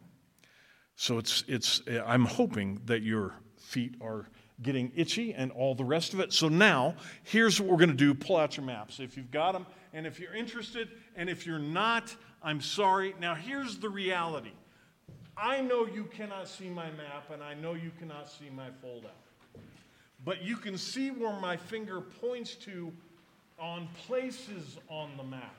So 0.96 1.18
it's, 1.18 1.44
it's, 1.48 1.82
I'm 2.06 2.26
hoping 2.26 2.82
that 2.86 3.02
your 3.02 3.34
feet 3.58 3.96
are 4.00 4.28
getting 4.62 4.92
itchy 4.96 5.34
and 5.34 5.52
all 5.52 5.76
the 5.76 5.84
rest 5.84 6.14
of 6.14 6.20
it. 6.20 6.32
So 6.32 6.48
now, 6.48 6.96
here's 7.24 7.60
what 7.60 7.70
we're 7.70 7.78
going 7.78 7.90
to 7.90 7.96
do 7.96 8.14
pull 8.14 8.38
out 8.38 8.56
your 8.56 8.66
maps 8.66 9.00
if 9.00 9.18
you've 9.18 9.32
got 9.32 9.52
them. 9.52 9.66
And 9.96 10.06
if 10.06 10.20
you're 10.20 10.36
interested, 10.36 10.90
and 11.16 11.30
if 11.30 11.48
you're 11.48 11.58
not, 11.58 12.14
I'm 12.44 12.60
sorry. 12.60 13.16
Now, 13.22 13.34
here's 13.34 13.78
the 13.78 13.90
reality 13.90 14.52
I 15.38 15.62
know 15.62 15.88
you 15.88 16.04
cannot 16.04 16.50
see 16.50 16.70
my 16.70 16.92
map, 16.92 17.32
and 17.32 17.42
I 17.42 17.54
know 17.54 17.74
you 17.74 17.92
cannot 17.98 18.30
see 18.30 18.50
my 18.54 18.68
foldout. 18.84 19.62
But 20.26 20.44
you 20.44 20.58
can 20.58 20.78
see 20.78 21.12
where 21.12 21.40
my 21.40 21.56
finger 21.56 22.02
points 22.02 22.56
to 22.56 22.92
on 23.58 23.88
places 24.06 24.78
on 24.90 25.12
the 25.16 25.24
map 25.24 25.56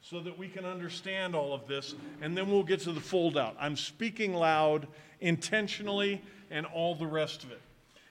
so 0.00 0.18
that 0.20 0.36
we 0.36 0.48
can 0.48 0.64
understand 0.64 1.36
all 1.36 1.52
of 1.52 1.68
this, 1.68 1.94
and 2.20 2.36
then 2.36 2.50
we'll 2.50 2.64
get 2.64 2.80
to 2.80 2.92
the 2.92 3.00
foldout. 3.00 3.54
I'm 3.60 3.76
speaking 3.76 4.34
loud 4.34 4.88
intentionally 5.20 6.20
and 6.50 6.66
all 6.66 6.96
the 6.96 7.06
rest 7.06 7.44
of 7.44 7.52
it. 7.52 7.60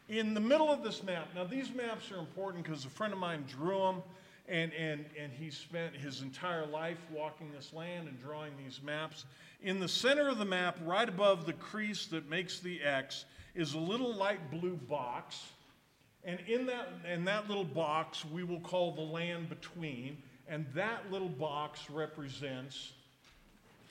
In 0.07 0.33
the 0.33 0.39
middle 0.39 0.69
of 0.71 0.81
this 0.81 1.03
map, 1.03 1.27
now 1.35 1.43
these 1.43 1.73
maps 1.73 2.09
are 2.11 2.19
important 2.19 2.63
because 2.63 2.85
a 2.85 2.89
friend 2.89 3.11
of 3.11 3.19
mine 3.19 3.43
drew 3.49 3.79
them, 3.79 4.01
and, 4.47 4.71
and, 4.73 5.05
and 5.19 5.31
he 5.33 5.49
spent 5.51 5.95
his 5.95 6.21
entire 6.21 6.65
life 6.65 6.99
walking 7.11 7.51
this 7.51 7.73
land 7.73 8.07
and 8.07 8.21
drawing 8.21 8.53
these 8.63 8.81
maps. 8.81 9.25
In 9.61 9.79
the 9.79 9.87
center 9.87 10.29
of 10.29 10.37
the 10.37 10.45
map, 10.45 10.77
right 10.85 11.07
above 11.07 11.45
the 11.45 11.53
crease 11.53 12.05
that 12.07 12.29
makes 12.29 12.59
the 12.59 12.81
X, 12.81 13.25
is 13.55 13.73
a 13.73 13.79
little 13.79 14.13
light 14.13 14.51
blue 14.51 14.75
box. 14.75 15.43
And 16.23 16.39
in 16.47 16.65
that, 16.67 16.87
in 17.11 17.25
that 17.25 17.47
little 17.47 17.63
box, 17.63 18.23
we 18.25 18.43
will 18.43 18.59
call 18.61 18.93
the 18.93 19.01
land 19.01 19.49
between. 19.49 20.17
And 20.47 20.65
that 20.75 21.11
little 21.11 21.29
box 21.29 21.89
represents 21.89 22.93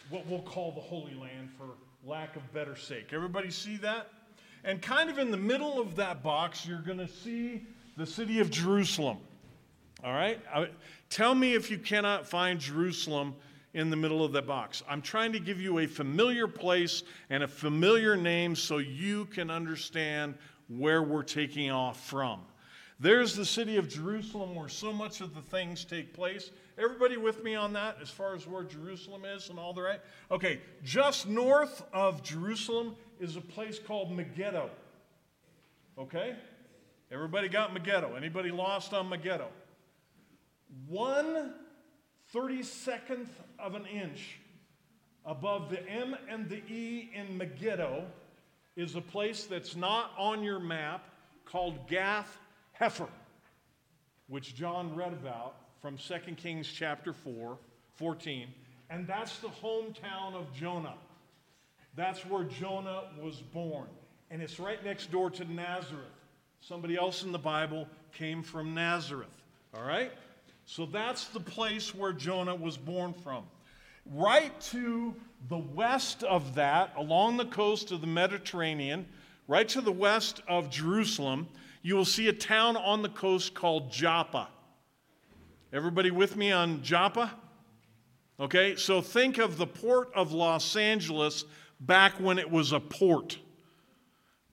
what 0.09 0.26
we'll 0.26 0.42
call 0.42 0.72
the 0.72 0.81
Holy 0.81 1.14
Land 1.14 1.50
for 1.59 1.66
lack 2.09 2.37
of 2.37 2.52
better 2.54 2.76
sake. 2.76 3.09
Everybody 3.12 3.50
see 3.50 3.76
that? 3.78 4.09
And 4.64 4.81
kind 4.81 5.11
of 5.11 5.18
in 5.18 5.31
the 5.31 5.37
middle 5.37 5.81
of 5.81 5.96
that 5.96 6.22
box, 6.22 6.66
you're 6.66 6.81
going 6.81 6.98
to 6.98 7.09
see 7.09 7.66
the 7.96 8.07
city 8.07 8.40
of 8.40 8.50
Jerusalem. 8.50 9.18
All 10.04 10.12
right? 10.12 10.40
Tell 11.09 11.35
me 11.35 11.54
if 11.54 11.70
you 11.70 11.78
cannot 11.78 12.26
find 12.26 12.61
Jerusalem 12.61 13.35
in 13.74 13.90
the 13.90 13.96
middle 13.96 14.24
of 14.24 14.32
that 14.32 14.46
box. 14.46 14.82
I'm 14.88 15.02
trying 15.02 15.32
to 15.32 15.38
give 15.38 15.61
you 15.61 15.80
a 15.80 15.87
familiar 15.87 16.48
place 16.48 17.02
and 17.28 17.42
a 17.42 17.48
familiar 17.48 18.16
name 18.16 18.56
so 18.56 18.78
you 18.78 19.26
can 19.26 19.50
understand 19.50 20.35
where 20.68 21.02
we're 21.02 21.22
taking 21.22 21.70
off 21.70 22.09
from. 22.09 22.40
There's 22.98 23.37
the 23.37 23.44
city 23.44 23.76
of 23.76 23.88
Jerusalem 23.88 24.54
where 24.54 24.70
so 24.70 24.90
much 24.92 25.20
of 25.20 25.35
the 25.35 25.42
things 25.42 25.85
take 25.85 26.14
place. 26.14 26.50
Everybody 26.78 27.18
with 27.18 27.44
me 27.44 27.54
on 27.54 27.74
that 27.74 27.98
as 28.00 28.09
far 28.09 28.35
as 28.35 28.46
where 28.46 28.64
Jerusalem 28.64 29.26
is 29.26 29.50
and 29.50 29.59
all 29.59 29.74
the 29.74 29.82
right? 29.82 30.00
Okay, 30.30 30.61
just 30.82 31.28
north 31.28 31.82
of 31.92 32.22
Jerusalem 32.22 32.96
is 33.20 33.37
a 33.37 33.42
place 33.42 33.78
called 33.78 34.11
Megiddo. 34.11 34.70
Okay? 35.98 36.35
Everybody 37.12 37.48
got 37.48 37.74
Megiddo? 37.74 38.14
Anybody 38.14 38.50
lost 38.50 38.94
on 38.94 39.11
Megiddo? 39.11 39.48
One 40.88 41.54
32nd 42.34 43.28
of 43.58 43.74
an 43.74 43.86
inch 43.86 44.38
above 45.24 45.70
the 45.70 45.86
M 45.88 46.16
and 46.28 46.48
the 46.48 46.62
E 46.68 47.10
in 47.14 47.36
Megiddo 47.36 48.04
is 48.76 48.94
a 48.94 49.00
place 49.00 49.44
that's 49.44 49.74
not 49.74 50.12
on 50.18 50.42
your 50.42 50.60
map 50.60 51.04
called 51.44 51.88
Gath 51.88 52.38
Hepher, 52.78 53.08
which 54.28 54.54
John 54.54 54.94
read 54.94 55.12
about 55.12 55.54
from 55.80 55.96
2 55.96 56.34
Kings 56.36 56.68
chapter 56.68 57.12
4, 57.12 57.56
14. 57.94 58.48
And 58.90 59.06
that's 59.06 59.38
the 59.38 59.48
hometown 59.48 60.34
of 60.34 60.52
Jonah. 60.52 60.94
That's 61.96 62.24
where 62.26 62.44
Jonah 62.44 63.04
was 63.20 63.36
born. 63.36 63.88
And 64.30 64.42
it's 64.42 64.60
right 64.60 64.84
next 64.84 65.10
door 65.10 65.30
to 65.30 65.44
Nazareth. 65.44 66.04
Somebody 66.60 66.96
else 66.96 67.22
in 67.22 67.32
the 67.32 67.38
Bible 67.38 67.88
came 68.12 68.42
from 68.42 68.74
Nazareth. 68.74 69.42
All 69.74 69.84
right? 69.84 70.12
So 70.66 70.85
that's 70.85 71.26
the 71.26 71.40
place 71.40 71.94
where 71.94 72.12
Jonah 72.12 72.55
was 72.55 72.76
born 72.76 73.14
from. 73.14 73.44
Right 74.05 74.61
to 74.72 75.14
the 75.48 75.59
west 75.59 76.24
of 76.24 76.57
that, 76.57 76.92
along 76.96 77.37
the 77.37 77.46
coast 77.46 77.92
of 77.92 78.00
the 78.00 78.07
Mediterranean, 78.09 79.07
right 79.46 79.68
to 79.68 79.81
the 79.81 79.92
west 79.92 80.42
of 80.48 80.68
Jerusalem, 80.68 81.46
you 81.83 81.94
will 81.94 82.05
see 82.05 82.26
a 82.26 82.33
town 82.33 82.76
on 82.76 83.02
the 83.02 83.09
coast 83.09 83.55
called 83.55 83.92
Joppa. 83.92 84.48
Everybody 85.72 86.11
with 86.11 86.37
me 86.37 86.50
on 86.50 86.83
Joppa? 86.83 87.33
Okay, 88.40 88.74
so 88.74 89.00
think 89.00 89.38
of 89.38 89.59
the 89.59 89.66
port 89.68 90.11
of 90.16 90.33
Los 90.33 90.74
Angeles 90.74 91.44
back 91.79 92.14
when 92.14 92.40
it 92.40 92.50
was 92.50 92.72
a 92.72 92.81
port. 92.81 93.38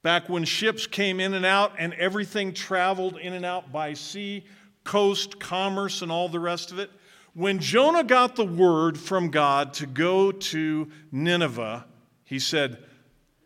Back 0.04 0.30
when 0.30 0.44
ships 0.44 0.86
came 0.86 1.20
in 1.20 1.34
and 1.34 1.46
out 1.46 1.74
and 1.80 1.94
everything 1.96 2.54
traveled 2.54 3.18
in 3.18 3.34
and 3.34 3.46
out 3.46 3.72
by 3.72 3.94
sea 3.94 4.44
coast, 4.84 5.40
commerce, 5.40 6.02
and 6.02 6.12
all 6.12 6.30
the 6.30 6.40
rest 6.40 6.72
of 6.72 6.80
it. 6.80 6.90
When 7.34 7.60
Jonah 7.60 8.04
got 8.04 8.36
the 8.36 8.46
word 8.46 8.98
from 8.98 9.30
God 9.30 9.74
to 9.76 9.88
go 9.88 10.32
to 10.32 10.92
Nineveh, 11.12 11.86
he 12.24 12.40
said, 12.40 12.78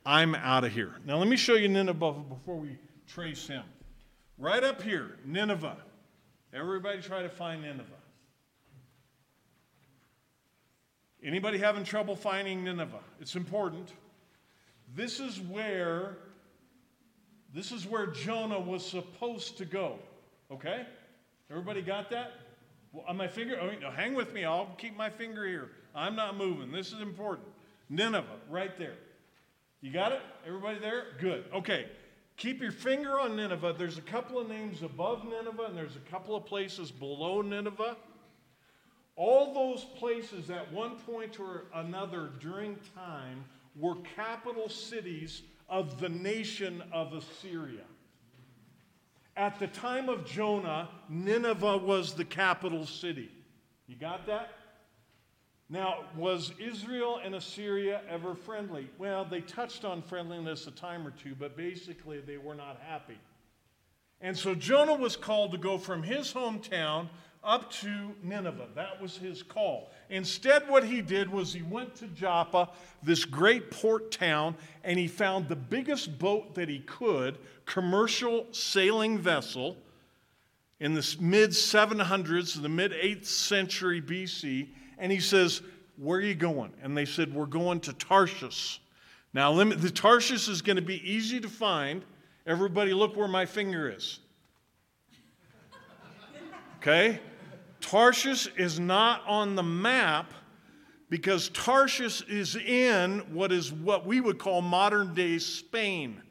I'm 0.06 0.36
out 0.36 0.63
of 0.63 0.71
here. 0.71 0.95
Now, 1.06 1.17
let 1.17 1.28
me 1.28 1.38
show 1.38 1.56
you 1.56 1.67
Nineveh 1.67 2.13
before 2.30 2.56
we 2.56 2.78
trace 3.08 3.47
him. 3.47 3.63
Right 4.38 4.63
up 4.63 4.82
here, 4.82 5.17
Nineveh. 5.26 5.78
Everybody 6.54 7.02
try 7.02 7.21
to 7.21 7.30
find 7.30 7.62
Nineveh. 7.62 7.84
Anybody 11.23 11.58
having 11.58 11.84
trouble 11.84 12.15
finding 12.15 12.63
Nineveh? 12.63 13.00
It's 13.19 13.36
important. 13.36 13.91
This 14.95 15.19
is 15.19 15.41
where 15.41 16.17
this 17.54 17.71
is 17.71 17.86
where 17.86 18.08
Jonah 18.08 18.60
was 18.60 18.86
supposed 18.86 19.58
to 19.58 19.65
go. 19.65 20.00
Okay? 20.52 20.86
Everybody 21.49 21.81
got 21.81 22.10
that? 22.10 22.33
Well, 22.91 23.05
on 23.07 23.17
my 23.17 23.27
finger, 23.27 23.57
oh, 23.62 23.67
mean, 23.67 23.81
hang 23.81 24.13
with 24.13 24.33
me. 24.33 24.43
I'll 24.43 24.73
keep 24.77 24.97
my 24.97 25.10
finger 25.10 25.45
here. 25.45 25.69
I'm 25.95 26.15
not 26.15 26.38
moving. 26.38 26.71
This 26.71 26.91
is 26.91 27.01
important. 27.01 27.47
Nineveh, 27.89 28.25
right 28.49 28.77
there. 28.77 28.95
You 29.81 29.91
got 29.91 30.12
it? 30.12 30.21
Everybody 30.45 30.79
there? 30.79 31.05
Good. 31.19 31.45
Okay. 31.53 31.88
Keep 32.38 32.62
your 32.62 32.71
finger 32.71 33.19
on 33.19 33.36
Nineveh. 33.36 33.75
There's 33.77 33.97
a 33.97 34.01
couple 34.01 34.39
of 34.39 34.47
names 34.47 34.83
above 34.83 35.23
Nineveh, 35.25 35.65
and 35.65 35.77
there's 35.77 35.95
a 35.95 36.12
couple 36.12 36.36
of 36.36 36.45
places 36.45 36.91
below 36.91 37.41
Nineveh. 37.41 37.97
All 39.15 39.53
those 39.53 39.83
places 39.97 40.51
at 40.51 40.71
one 40.71 40.97
point 40.97 41.39
or 41.39 41.65
another 41.73 42.29
during 42.39 42.77
time 42.93 43.43
were 43.75 43.95
capital 44.15 44.69
cities 44.69 45.41
of 45.67 45.99
the 45.99 46.10
nation 46.10 46.83
of 46.91 47.13
Assyria. 47.13 47.83
At 49.38 49.60
the 49.60 49.67
time 49.67 50.10
of 50.10 50.26
Jonah, 50.26 50.89
Nineveh 51.10 51.78
was 51.78 52.15
the 52.15 52.26
capital 52.26 52.88
city. 52.88 53.30
You 53.86 53.95
got 53.95 54.26
that? 54.26 54.50
Now, 55.69 56.06
was 56.15 56.54
Israel 56.60 57.21
and 57.23 57.36
Assyria 57.36 58.02
ever 58.10 58.34
friendly? 58.34 58.89
Well, 58.97 59.26
they 59.26 59.41
touched 59.41 59.86
on 59.86 60.02
friendliness 60.02 60.65
a 60.65 60.71
time 60.71 61.06
or 61.06 61.12
two, 61.12 61.36
but 61.36 61.56
basically 61.56 62.19
they 62.19 62.38
were 62.38 62.56
not 62.56 62.80
happy. 62.84 63.19
And 64.21 64.36
so 64.36 64.56
Jonah 64.56 64.95
was 64.95 65.15
called 65.15 65.52
to 65.52 65.60
go 65.60 65.78
from 65.78 66.02
his 66.02 66.34
hometown 66.34 67.10
up 67.47 67.71
to 67.71 68.13
Nineveh. 68.21 68.67
That 68.75 69.01
was 69.01 69.17
his 69.17 69.41
call. 69.41 69.89
Instead, 70.10 70.67
what 70.67 70.83
he 70.83 71.01
did 71.01 71.31
was 71.31 71.53
he 71.53 71.62
went 71.62 71.95
to 71.95 72.07
Joppa, 72.07 72.69
this 73.01 73.23
great 73.23 73.71
port 73.71 74.12
town, 74.12 74.53
and 74.83 74.99
he 74.99 75.07
found 75.07 75.47
the 75.47 75.55
biggest 75.55 76.19
boat 76.19 76.53
that 76.55 76.67
he 76.67 76.79
could, 76.79 77.38
commercial 77.65 78.45
sailing 78.51 79.17
vessel, 79.17 79.77
in 80.79 80.93
the 80.93 81.15
mid 81.19 81.51
700s, 81.51 82.62
the 82.62 82.69
mid 82.69 82.91
8th 82.91 83.25
century 83.25 84.01
BC. 84.01 84.67
And 84.97 85.12
he 85.12 85.19
says, 85.19 85.62
Where 85.95 86.19
are 86.19 86.21
you 86.21 86.36
going? 86.36 86.73
And 86.83 86.95
they 86.95 87.05
said, 87.05 87.33
We're 87.33 87.45
going 87.45 87.79
to 87.81 87.93
Tarshish. 87.93 88.81
Now, 89.33 89.53
the 89.63 89.89
Tarshish 89.89 90.47
is 90.47 90.62
going 90.62 90.75
to 90.75 90.81
be 90.81 91.01
easy 91.10 91.39
to 91.39 91.49
find. 91.49 92.03
Everybody, 92.45 92.93
look 92.93 93.15
where 93.15 93.27
my 93.27 93.45
finger 93.45 93.89
is. 93.89 94.19
Okay? 96.79 97.19
Tarshish 97.89 98.47
is 98.58 98.82
not 98.82 99.21
on 99.26 99.56
the 99.56 99.63
map 99.63 100.34
because 101.10 101.47
Tarshish 101.50 102.21
is 102.23 102.58
in 102.58 103.19
what 103.34 103.54
is 103.54 103.71
what 103.71 104.06
we 104.06 104.19
would 104.19 104.38
call 104.38 104.62
modern 104.62 105.13
day 105.13 105.38
Spain. 105.38 106.21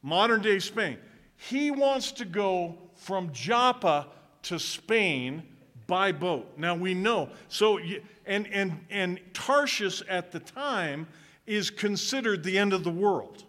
Modern 0.00 0.40
day 0.40 0.60
Spain. 0.60 0.96
He 1.36 1.70
wants 1.70 2.12
to 2.12 2.24
go 2.24 2.78
from 2.94 3.30
Joppa 3.34 4.06
to 4.44 4.58
Spain 4.58 5.42
by 5.86 6.10
boat. 6.10 6.56
Now 6.56 6.74
we 6.74 6.94
know. 6.94 7.28
So 7.48 7.78
and 8.24 8.46
and 8.46 8.80
and 8.88 9.20
Tarshish 9.34 10.02
at 10.08 10.32
the 10.32 10.40
time 10.40 11.06
is 11.46 11.68
considered 11.68 12.42
the 12.42 12.56
end 12.56 12.72
of 12.72 12.82
the 12.82 12.90
world. 12.90 13.44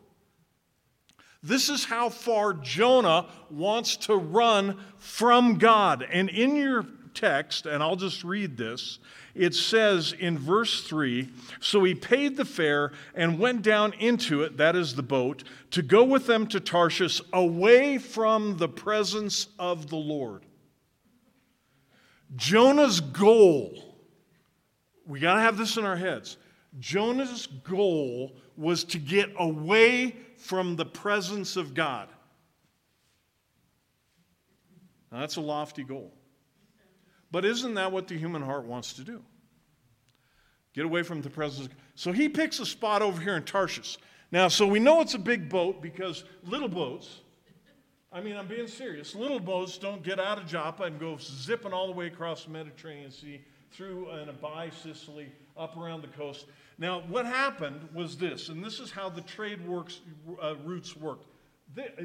This 1.44 1.70
is 1.70 1.86
how 1.86 2.10
far 2.10 2.54
Jonah 2.54 3.28
wants 3.50 3.96
to 3.98 4.16
run 4.16 4.80
from 4.98 5.58
God. 5.58 6.06
And 6.12 6.30
in 6.30 6.56
your 6.56 6.86
text, 7.14 7.66
and 7.66 7.82
I'll 7.82 7.96
just 7.96 8.24
read 8.24 8.58
this, 8.58 9.00
it 9.36 9.54
says 9.54 10.14
in 10.18 10.38
verse 10.38 10.84
3 10.84 11.30
So 11.60 11.84
he 11.84 11.96
paid 11.96 12.38
the 12.38 12.46
fare 12.46 12.92
and 13.16 13.40
went 13.40 13.62
down 13.62 13.94
into 13.94 14.44
it, 14.44 14.58
that 14.58 14.76
is 14.76 14.96
the 14.96 15.04
boat, 15.04 15.44
to 15.72 15.82
go 15.82 16.04
with 16.04 16.28
them 16.28 16.48
to 16.48 16.60
Tarshish 16.60 17.22
away 17.34 17.98
from 17.98 18.58
the 18.58 18.70
presence 18.70 19.48
of 19.60 19.90
the 19.90 19.98
Lord. 19.98 20.44
Jonah's 22.36 23.00
goal, 23.00 23.96
we 25.06 25.20
got 25.20 25.36
to 25.36 25.42
have 25.42 25.58
this 25.58 25.78
in 25.78 25.86
our 25.86 25.96
heads. 25.96 26.38
Jonah's 26.80 27.48
goal 27.48 28.36
was 28.56 28.84
to 28.86 29.00
get 29.00 29.30
away 29.38 30.16
from 30.38 30.76
the 30.76 30.86
presence 30.86 31.58
of 31.58 31.74
God. 31.74 32.10
Now, 35.12 35.20
that's 35.20 35.36
a 35.36 35.42
lofty 35.42 35.84
goal. 35.84 36.14
But 37.32 37.44
isn't 37.44 37.74
that 37.74 37.92
what 37.92 38.08
the 38.08 38.18
human 38.18 38.42
heart 38.42 38.66
wants 38.66 38.94
to 38.94 39.04
do? 39.04 39.22
Get 40.74 40.86
away 40.86 41.04
from 41.04 41.22
the 41.22 41.30
presence. 41.30 41.70
So 41.96 42.12
he 42.12 42.30
picks 42.30 42.60
a 42.60 42.66
spot 42.66 43.02
over 43.02 43.20
here 43.22 43.36
in 43.36 43.44
Tarshish. 43.44 43.98
Now, 44.32 44.48
so 44.48 44.68
we 44.68 44.80
know 44.80 45.02
it's 45.02 45.14
a 45.14 45.20
big 45.20 45.50
boat 45.50 45.82
because 45.82 46.24
little 46.44 46.68
boats, 46.68 47.22
I 48.12 48.22
mean, 48.22 48.36
I'm 48.36 48.48
being 48.48 48.68
serious, 48.68 49.16
little 49.16 49.40
boats 49.40 49.78
don't 49.78 50.04
get 50.04 50.20
out 50.20 50.38
of 50.38 50.46
Joppa 50.46 50.84
and 50.84 51.00
go 51.00 51.18
zipping 51.20 51.74
all 51.74 51.88
the 51.88 51.94
way 51.94 52.08
across 52.08 52.44
the 52.44 52.52
Mediterranean 52.52 53.12
Sea, 53.12 53.42
through 53.72 54.10
and 54.10 54.40
by 54.40 54.70
Sicily, 54.70 55.28
up 55.58 55.78
around 55.78 56.02
the 56.02 56.08
coast. 56.10 56.46
Now, 56.78 57.02
what 57.08 57.26
happened 57.26 57.90
was 57.94 58.18
this, 58.18 58.50
and 58.50 58.64
this 58.64 58.80
is 58.80 58.92
how 58.92 59.10
the 59.10 59.22
trade 59.22 59.66
works, 59.68 60.02
uh, 60.42 60.56
routes 60.64 60.96
worked. 60.96 61.26
This, 61.74 61.90
uh, 62.00 62.04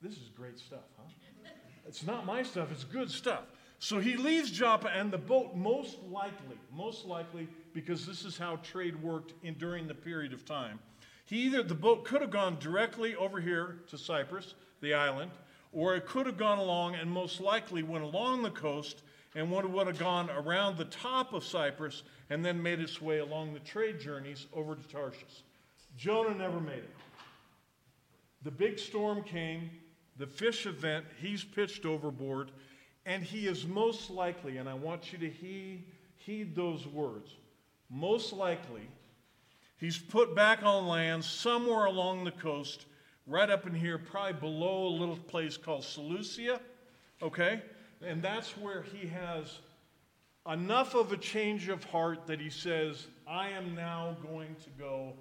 this 0.00 0.14
is 0.14 0.30
great 0.34 0.58
stuff, 0.58 0.80
huh? 0.96 1.04
It's 1.86 2.06
not 2.06 2.24
my 2.24 2.42
stuff, 2.42 2.70
it's 2.72 2.84
good 2.84 3.10
stuff. 3.10 3.44
So 3.78 3.98
he 3.98 4.16
leaves 4.16 4.50
Joppa, 4.50 4.88
and 4.88 5.10
the 5.10 5.18
boat, 5.18 5.54
most 5.54 5.98
likely, 6.10 6.56
most 6.72 7.06
likely, 7.06 7.48
because 7.72 8.06
this 8.06 8.24
is 8.24 8.38
how 8.38 8.56
trade 8.56 9.02
worked 9.02 9.34
in, 9.42 9.54
during 9.54 9.86
the 9.86 9.94
period 9.94 10.32
of 10.32 10.44
time, 10.44 10.78
he 11.26 11.36
either 11.42 11.62
the 11.62 11.74
boat 11.74 12.04
could 12.04 12.20
have 12.20 12.30
gone 12.30 12.58
directly 12.58 13.14
over 13.16 13.40
here 13.40 13.78
to 13.88 13.96
Cyprus, 13.98 14.54
the 14.80 14.94
island, 14.94 15.30
or 15.72 15.94
it 15.94 16.06
could 16.06 16.26
have 16.26 16.36
gone 16.36 16.58
along 16.58 16.94
and 16.94 17.10
most 17.10 17.40
likely 17.40 17.82
went 17.82 18.04
along 18.04 18.42
the 18.42 18.50
coast 18.50 19.02
and 19.34 19.50
would 19.50 19.86
have 19.86 19.98
gone 19.98 20.28
around 20.30 20.76
the 20.76 20.84
top 20.86 21.32
of 21.32 21.44
Cyprus 21.44 22.02
and 22.30 22.44
then 22.44 22.62
made 22.62 22.80
its 22.80 23.00
way 23.00 23.18
along 23.18 23.54
the 23.54 23.60
trade 23.60 24.00
journeys 24.00 24.46
over 24.52 24.74
to 24.74 24.82
Tarshish. 24.88 25.44
Jonah 25.96 26.34
never 26.34 26.60
made 26.60 26.78
it. 26.78 26.96
The 28.42 28.50
big 28.50 28.78
storm 28.78 29.22
came, 29.22 29.70
the 30.16 30.26
fish 30.26 30.66
event, 30.66 31.04
he's 31.20 31.44
pitched 31.44 31.84
overboard, 31.84 32.50
and 33.06 33.22
he 33.22 33.46
is 33.46 33.66
most 33.66 34.10
likely, 34.10 34.56
and 34.56 34.68
I 34.68 34.74
want 34.74 35.12
you 35.12 35.18
to 35.18 35.28
heed, 35.28 35.84
heed 36.16 36.54
those 36.54 36.86
words, 36.86 37.36
most 37.90 38.32
likely, 38.32 38.88
he's 39.78 39.98
put 39.98 40.34
back 40.34 40.62
on 40.62 40.86
land 40.86 41.24
somewhere 41.24 41.86
along 41.86 42.24
the 42.24 42.30
coast, 42.32 42.86
right 43.26 43.50
up 43.50 43.66
in 43.66 43.74
here, 43.74 43.98
probably 43.98 44.40
below 44.40 44.86
a 44.86 44.96
little 44.96 45.16
place 45.16 45.56
called 45.56 45.84
Seleucia, 45.84 46.60
okay? 47.22 47.62
And 48.06 48.22
that's 48.22 48.56
where 48.56 48.82
he 48.82 49.06
has 49.08 49.58
enough 50.50 50.94
of 50.94 51.12
a 51.12 51.16
change 51.16 51.68
of 51.68 51.84
heart 51.84 52.26
that 52.26 52.40
he 52.40 52.50
says, 52.50 53.06
I 53.26 53.50
am 53.50 53.74
now 53.74 54.16
going 54.22 54.56
to 54.64 54.70
go 54.78 55.12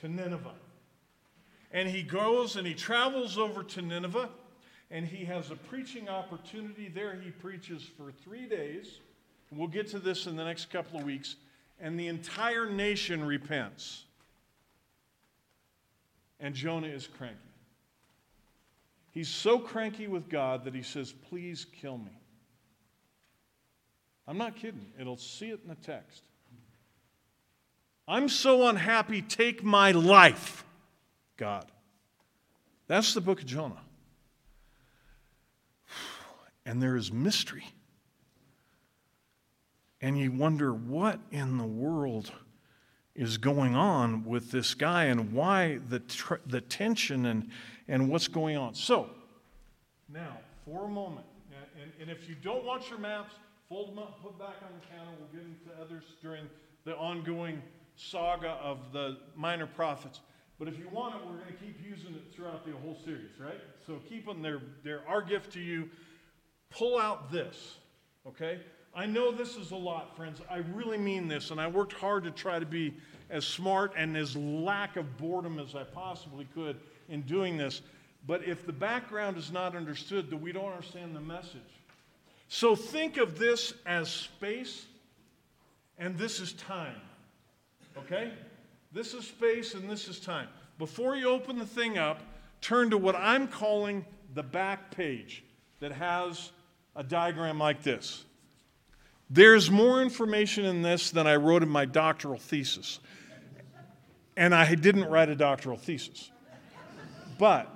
to 0.00 0.08
Nineveh. 0.08 0.54
And 1.72 1.88
he 1.88 2.02
goes 2.02 2.56
and 2.56 2.66
he 2.66 2.74
travels 2.74 3.36
over 3.36 3.62
to 3.62 3.82
Nineveh 3.82 4.30
and 4.90 5.06
he 5.06 5.24
has 5.26 5.50
a 5.50 5.56
preaching 5.56 6.08
opportunity 6.08 6.88
there. 6.88 7.18
He 7.22 7.30
preaches 7.30 7.82
for 7.82 8.10
three 8.24 8.46
days. 8.46 9.00
We'll 9.52 9.68
get 9.68 9.88
to 9.88 9.98
this 9.98 10.26
in 10.26 10.36
the 10.36 10.44
next 10.44 10.70
couple 10.70 10.98
of 10.98 11.04
weeks. 11.04 11.36
And 11.80 11.98
the 11.98 12.08
entire 12.08 12.68
nation 12.70 13.24
repents. 13.24 14.04
And 16.40 16.54
Jonah 16.54 16.88
is 16.88 17.06
cranky. 17.06 17.36
He's 19.12 19.28
so 19.28 19.58
cranky 19.58 20.06
with 20.06 20.28
God 20.28 20.64
that 20.64 20.74
he 20.74 20.82
says, 20.82 21.12
Please 21.28 21.66
kill 21.80 21.98
me. 21.98 22.17
I'm 24.28 24.38
not 24.38 24.54
kidding. 24.54 24.92
It'll 25.00 25.16
see 25.16 25.48
it 25.48 25.60
in 25.64 25.68
the 25.68 25.74
text. 25.74 26.22
I'm 28.06 28.28
so 28.28 28.68
unhappy, 28.68 29.22
take 29.22 29.64
my 29.64 29.90
life, 29.90 30.64
God. 31.36 31.66
That's 32.86 33.12
the 33.14 33.20
book 33.20 33.40
of 33.40 33.46
Jonah 33.46 33.80
and 36.68 36.82
there 36.82 36.96
is 36.96 37.10
mystery. 37.10 37.64
And 40.02 40.18
you 40.18 40.30
wonder 40.30 40.74
what 40.74 41.18
in 41.30 41.56
the 41.56 41.64
world 41.64 42.30
is 43.14 43.38
going 43.38 43.74
on 43.74 44.22
with 44.26 44.50
this 44.50 44.74
guy 44.74 45.04
and 45.04 45.32
why 45.32 45.78
the, 45.88 46.00
tr- 46.00 46.34
the 46.46 46.60
tension 46.60 47.24
and, 47.24 47.48
and 47.88 48.10
what's 48.10 48.28
going 48.28 48.58
on. 48.58 48.74
So, 48.74 49.08
now, 50.12 50.36
for 50.66 50.84
a 50.84 50.88
moment, 50.88 51.26
and, 51.80 51.90
and 52.02 52.10
if 52.10 52.28
you 52.28 52.34
don't 52.34 52.64
want 52.64 52.90
your 52.90 52.98
maps, 52.98 53.32
fold 53.68 53.90
them 53.90 53.98
up, 53.98 54.22
put 54.22 54.38
back 54.38 54.56
on 54.62 54.70
the 54.80 54.86
counter. 54.86 55.10
We'll 55.18 55.28
give 55.28 55.42
them 55.42 55.56
to 55.66 55.82
others 55.82 56.04
during 56.22 56.48
the 56.84 56.96
ongoing 56.96 57.62
saga 57.96 58.58
of 58.62 58.92
the 58.92 59.18
minor 59.36 59.66
prophets. 59.66 60.20
But 60.58 60.68
if 60.68 60.78
you 60.78 60.88
want 60.90 61.14
it, 61.14 61.20
we're 61.26 61.36
going 61.36 61.52
to 61.52 61.64
keep 61.64 61.76
using 61.84 62.14
it 62.14 62.34
throughout 62.34 62.64
the 62.64 62.72
whole 62.72 62.96
series, 63.04 63.38
right? 63.38 63.60
So 63.86 64.00
keep 64.08 64.26
them. 64.26 64.42
They're, 64.42 64.62
they're 64.82 65.06
our 65.06 65.22
gift 65.22 65.52
to 65.52 65.60
you 65.60 65.88
pull 66.70 66.98
out 66.98 67.30
this, 67.30 67.76
okay? 68.26 68.60
I 68.94 69.06
know 69.06 69.30
this 69.30 69.56
is 69.56 69.70
a 69.70 69.76
lot, 69.76 70.16
friends. 70.16 70.40
I 70.50 70.58
really 70.74 70.98
mean 70.98 71.28
this, 71.28 71.50
and 71.50 71.60
I 71.60 71.68
worked 71.68 71.92
hard 71.92 72.24
to 72.24 72.30
try 72.30 72.58
to 72.58 72.66
be 72.66 72.94
as 73.30 73.44
smart 73.44 73.92
and 73.96 74.16
as 74.16 74.36
lack 74.36 74.96
of 74.96 75.16
boredom 75.18 75.58
as 75.58 75.74
I 75.74 75.84
possibly 75.84 76.46
could 76.54 76.76
in 77.08 77.22
doing 77.22 77.56
this. 77.56 77.82
But 78.26 78.44
if 78.44 78.66
the 78.66 78.72
background 78.72 79.36
is 79.36 79.52
not 79.52 79.76
understood, 79.76 80.30
then 80.30 80.40
we 80.40 80.52
don't 80.52 80.72
understand 80.72 81.14
the 81.14 81.20
message. 81.20 81.60
So 82.48 82.74
think 82.74 83.18
of 83.18 83.38
this 83.38 83.74
as 83.84 84.10
space, 84.10 84.86
and 85.98 86.16
this 86.16 86.40
is 86.40 86.54
time. 86.54 87.00
Okay? 87.96 88.32
This 88.92 89.12
is 89.12 89.26
space, 89.26 89.74
and 89.74 89.88
this 89.88 90.08
is 90.08 90.18
time. 90.18 90.48
Before 90.78 91.14
you 91.14 91.28
open 91.28 91.58
the 91.58 91.66
thing 91.66 91.98
up, 91.98 92.22
turn 92.60 92.90
to 92.90 92.98
what 92.98 93.14
I'm 93.14 93.48
calling 93.48 94.04
the 94.34 94.42
back 94.42 94.90
page 94.90 95.44
that 95.80 95.92
has 95.92 96.50
a 96.96 97.02
diagram 97.02 97.58
like 97.58 97.82
this. 97.82 98.24
There's 99.30 99.70
more 99.70 100.00
information 100.00 100.64
in 100.64 100.80
this 100.80 101.10
than 101.10 101.26
I 101.26 101.36
wrote 101.36 101.62
in 101.62 101.68
my 101.68 101.84
doctoral 101.84 102.38
thesis. 102.38 102.98
And 104.36 104.54
I 104.54 104.74
didn't 104.74 105.10
write 105.10 105.28
a 105.28 105.36
doctoral 105.36 105.76
thesis. 105.76 106.30
But, 107.38 107.68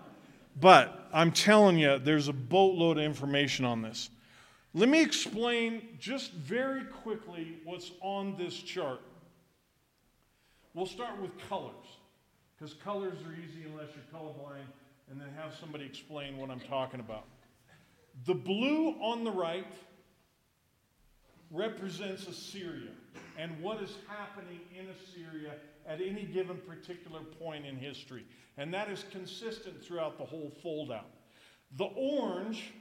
but 0.58 1.08
I'm 1.12 1.30
telling 1.30 1.76
you, 1.76 1.98
there's 1.98 2.28
a 2.28 2.32
boatload 2.32 2.98
of 2.98 3.04
information 3.04 3.64
on 3.64 3.82
this. 3.82 4.08
Let 4.74 4.88
me 4.88 5.02
explain 5.02 5.82
just 5.98 6.32
very 6.32 6.84
quickly 6.84 7.58
what's 7.64 7.90
on 8.00 8.36
this 8.38 8.54
chart. 8.54 9.00
We'll 10.72 10.86
start 10.86 11.20
with 11.20 11.30
colors, 11.50 11.74
because 12.56 12.72
colors 12.74 13.18
are 13.26 13.34
easy 13.34 13.66
unless 13.66 13.88
you're 13.94 14.20
colorblind, 14.20 14.64
and 15.10 15.20
then 15.20 15.28
have 15.36 15.54
somebody 15.54 15.84
explain 15.84 16.38
what 16.38 16.50
I'm 16.50 16.60
talking 16.60 17.00
about. 17.00 17.24
The 18.24 18.34
blue 18.34 18.92
on 19.02 19.24
the 19.24 19.30
right 19.30 19.66
represents 21.50 22.26
Assyria 22.26 22.90
and 23.38 23.60
what 23.60 23.82
is 23.82 23.96
happening 24.08 24.60
in 24.78 24.86
Assyria 24.88 25.52
at 25.86 26.00
any 26.00 26.24
given 26.24 26.56
particular 26.66 27.20
point 27.20 27.66
in 27.66 27.76
history. 27.76 28.24
And 28.56 28.72
that 28.72 28.90
is 28.90 29.04
consistent 29.10 29.82
throughout 29.82 30.16
the 30.16 30.24
whole 30.24 30.50
foldout. 30.64 31.10
The 31.76 31.84
orange 31.84 32.72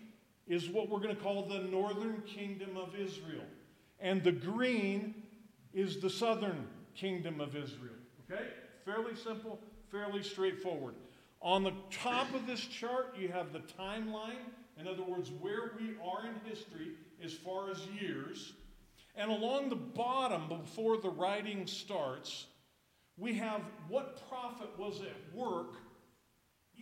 is 0.51 0.69
what 0.69 0.89
we're 0.89 0.99
going 0.99 1.15
to 1.15 1.21
call 1.21 1.45
the 1.45 1.59
northern 1.59 2.21
kingdom 2.27 2.75
of 2.75 2.93
Israel. 2.95 3.45
And 3.99 4.21
the 4.23 4.31
green 4.31 5.15
is 5.73 6.01
the 6.01 6.09
southern 6.09 6.67
kingdom 6.93 7.39
of 7.39 7.55
Israel. 7.55 7.95
Okay? 8.29 8.43
Fairly 8.83 9.15
simple, 9.15 9.59
fairly 9.89 10.21
straightforward. 10.21 10.95
On 11.41 11.63
the 11.63 11.73
top 11.89 12.33
of 12.33 12.45
this 12.45 12.59
chart, 12.59 13.15
you 13.17 13.29
have 13.29 13.53
the 13.53 13.61
timeline. 13.79 14.43
In 14.77 14.87
other 14.87 15.03
words, 15.03 15.31
where 15.39 15.71
we 15.79 15.95
are 16.03 16.25
in 16.25 16.49
history 16.49 16.91
as 17.23 17.33
far 17.33 17.69
as 17.69 17.85
years. 17.99 18.53
And 19.15 19.31
along 19.31 19.69
the 19.69 19.75
bottom, 19.75 20.49
before 20.49 20.97
the 20.97 21.09
writing 21.09 21.65
starts, 21.65 22.47
we 23.17 23.35
have 23.35 23.61
what 23.87 24.27
prophet 24.29 24.69
was 24.77 25.01
at 25.01 25.35
work 25.35 25.75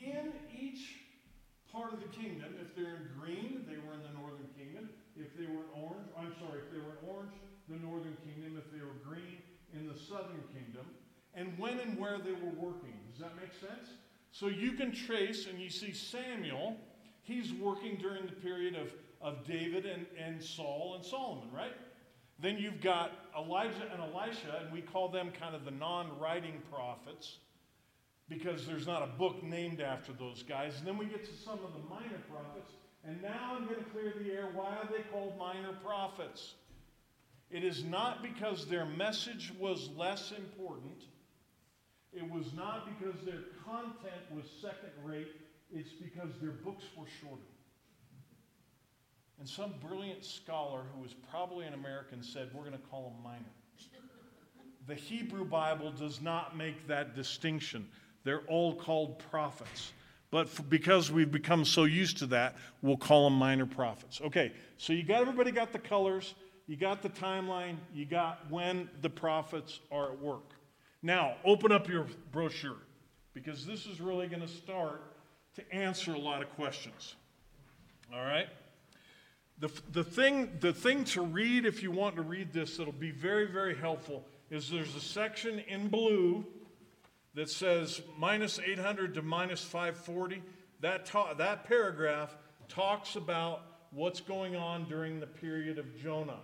in 0.01 0.31
each 0.57 0.98
part 1.71 1.93
of 1.93 1.99
the 1.99 2.09
kingdom. 2.09 2.55
If 2.61 2.75
they're 2.75 2.97
in 2.97 3.07
green, 3.19 3.65
they 3.67 3.77
were 3.77 3.93
in 3.93 4.03
the 4.03 4.15
northern 4.17 4.49
kingdom. 4.57 4.89
If 5.15 5.37
they 5.37 5.45
were 5.45 5.67
orange, 5.75 6.09
I'm 6.17 6.33
sorry, 6.39 6.59
if 6.65 6.71
they 6.71 6.79
were 6.79 6.97
orange, 7.05 7.33
the 7.67 7.77
northern 7.77 8.17
kingdom. 8.25 8.57
If 8.57 8.71
they 8.71 8.83
were 8.83 8.97
green, 9.05 9.41
in 9.73 9.87
the 9.87 9.97
southern 9.97 10.41
kingdom. 10.53 10.85
And 11.35 11.57
when 11.57 11.79
and 11.79 11.97
where 11.97 12.17
they 12.17 12.31
were 12.31 12.53
working. 12.57 12.97
Does 13.11 13.19
that 13.19 13.35
make 13.35 13.53
sense? 13.53 13.89
So 14.31 14.47
you 14.47 14.73
can 14.73 14.91
trace, 14.91 15.47
and 15.47 15.59
you 15.59 15.69
see 15.69 15.93
Samuel, 15.93 16.77
he's 17.21 17.53
working 17.53 17.97
during 17.97 18.25
the 18.25 18.31
period 18.31 18.75
of, 18.75 18.91
of 19.21 19.45
David 19.45 19.85
and, 19.85 20.05
and 20.17 20.41
Saul 20.41 20.95
and 20.95 21.05
Solomon, 21.05 21.49
right? 21.53 21.73
Then 22.39 22.57
you've 22.57 22.81
got 22.81 23.11
Elijah 23.37 23.89
and 23.91 24.01
Elisha, 24.01 24.61
and 24.63 24.71
we 24.71 24.81
call 24.81 25.09
them 25.09 25.31
kind 25.31 25.55
of 25.55 25.65
the 25.65 25.71
non 25.71 26.17
writing 26.19 26.61
prophets 26.71 27.37
because 28.29 28.67
there's 28.67 28.85
not 28.85 29.01
a 29.01 29.07
book 29.17 29.43
named 29.43 29.81
after 29.81 30.13
those 30.13 30.43
guys. 30.43 30.77
And 30.77 30.87
then 30.87 30.97
we 30.97 31.05
get 31.05 31.25
to 31.25 31.35
some 31.43 31.59
of 31.65 31.73
the 31.73 31.89
minor 31.89 32.21
prophets. 32.29 32.71
And 33.05 33.21
now 33.21 33.55
I'm 33.55 33.65
going 33.65 33.83
to 33.83 33.89
clear 33.91 34.13
the 34.21 34.31
air. 34.31 34.49
Why 34.53 34.75
are 34.75 34.87
they 34.91 35.03
called 35.11 35.37
minor 35.37 35.73
prophets? 35.83 36.53
It 37.49 37.63
is 37.63 37.83
not 37.83 38.21
because 38.21 38.67
their 38.67 38.85
message 38.85 39.51
was 39.59 39.89
less 39.97 40.31
important. 40.37 41.03
It 42.13 42.29
was 42.29 42.53
not 42.53 42.87
because 42.99 43.19
their 43.25 43.41
content 43.65 44.21
was 44.31 44.45
second 44.61 44.91
rate. 45.03 45.29
It's 45.71 45.91
because 45.91 46.29
their 46.39 46.51
books 46.51 46.83
were 46.95 47.05
shorter. 47.21 47.41
And 49.39 49.47
some 49.47 49.73
brilliant 49.87 50.25
scholar 50.25 50.83
who 50.93 51.01
was 51.01 51.15
probably 51.31 51.65
an 51.65 51.73
American 51.73 52.21
said, 52.21 52.49
We're 52.53 52.63
going 52.63 52.73
to 52.73 52.87
call 52.89 53.09
them 53.09 53.23
minor. 53.23 53.45
The 54.87 54.95
Hebrew 54.95 55.45
Bible 55.45 55.91
does 55.91 56.19
not 56.19 56.57
make 56.57 56.87
that 56.87 57.15
distinction. 57.15 57.87
They're 58.23 58.41
all 58.47 58.75
called 58.75 59.19
prophets. 59.31 59.93
But 60.31 60.69
because 60.69 61.11
we've 61.11 61.31
become 61.31 61.65
so 61.65 61.85
used 61.85 62.17
to 62.19 62.27
that, 62.27 62.55
we'll 62.81 62.97
call 62.97 63.29
them 63.29 63.39
minor 63.39 63.65
prophets. 63.65 64.21
Okay, 64.21 64.51
so 64.77 64.93
you 64.93 65.03
got 65.03 65.21
everybody 65.21 65.51
got 65.51 65.71
the 65.71 65.79
colors, 65.79 66.35
you 66.67 66.75
got 66.75 67.01
the 67.01 67.09
timeline, 67.09 67.77
you 67.93 68.05
got 68.05 68.49
when 68.51 68.89
the 69.01 69.09
prophets 69.09 69.79
are 69.91 70.11
at 70.11 70.19
work. 70.19 70.51
Now, 71.01 71.35
open 71.43 71.71
up 71.71 71.89
your 71.89 72.05
brochure 72.31 72.77
because 73.33 73.65
this 73.65 73.85
is 73.85 73.99
really 73.99 74.27
going 74.27 74.41
to 74.41 74.47
start 74.47 75.01
to 75.55 75.73
answer 75.73 76.13
a 76.13 76.19
lot 76.19 76.41
of 76.43 76.49
questions. 76.51 77.15
All 78.13 78.23
right? 78.23 78.47
The, 79.59 79.71
the, 79.91 80.03
thing, 80.03 80.51
the 80.59 80.73
thing 80.73 81.03
to 81.05 81.21
read, 81.21 81.65
if 81.65 81.81
you 81.81 81.91
want 81.91 82.15
to 82.17 82.21
read 82.21 82.53
this, 82.53 82.77
that'll 82.77 82.93
be 82.93 83.11
very, 83.11 83.47
very 83.47 83.75
helpful, 83.75 84.25
is 84.51 84.69
there's 84.69 84.95
a 84.95 85.01
section 85.01 85.59
in 85.67 85.87
blue 85.87 86.45
that 87.39 87.49
says 87.49 88.01
minus 88.17 88.59
800 88.59 89.13
to 89.13 89.21
minus 89.21 89.63
540. 89.63 90.43
That, 90.81 91.05
ta- 91.05 91.33
that 91.35 91.63
paragraph 91.63 92.35
talks 92.67 93.15
about 93.15 93.61
what's 93.91 94.19
going 94.19 94.57
on 94.57 94.89
during 94.89 95.21
the 95.21 95.25
period 95.25 95.79
of 95.79 95.97
Jonah. 95.97 96.41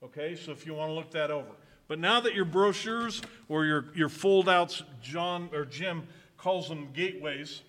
Okay, 0.00 0.36
so 0.36 0.52
if 0.52 0.64
you 0.64 0.74
want 0.74 0.90
to 0.90 0.94
look 0.94 1.10
that 1.10 1.32
over. 1.32 1.48
But 1.88 1.98
now 1.98 2.20
that 2.20 2.36
your 2.36 2.44
brochures 2.44 3.20
or 3.48 3.64
your, 3.64 3.86
your 3.96 4.08
foldouts, 4.08 4.84
John 5.02 5.50
or 5.52 5.64
Jim 5.64 6.04
calls 6.36 6.68
them 6.68 6.90
gateways, 6.92 7.62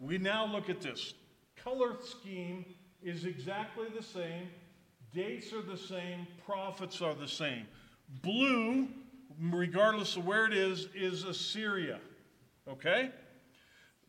we 0.00 0.18
now 0.18 0.44
look 0.44 0.68
at 0.68 0.80
this. 0.80 1.14
Color 1.62 1.98
scheme 2.04 2.64
is 3.00 3.26
exactly 3.26 3.86
the 3.96 4.02
same, 4.02 4.48
dates 5.14 5.52
are 5.52 5.62
the 5.62 5.78
same, 5.78 6.26
prophets 6.44 7.00
are 7.00 7.14
the 7.14 7.28
same. 7.28 7.68
Blue, 8.22 8.88
regardless 9.40 10.16
of 10.16 10.26
where 10.26 10.46
it 10.46 10.52
is, 10.52 10.88
is 10.94 11.24
Assyria. 11.24 11.98
Okay? 12.68 13.10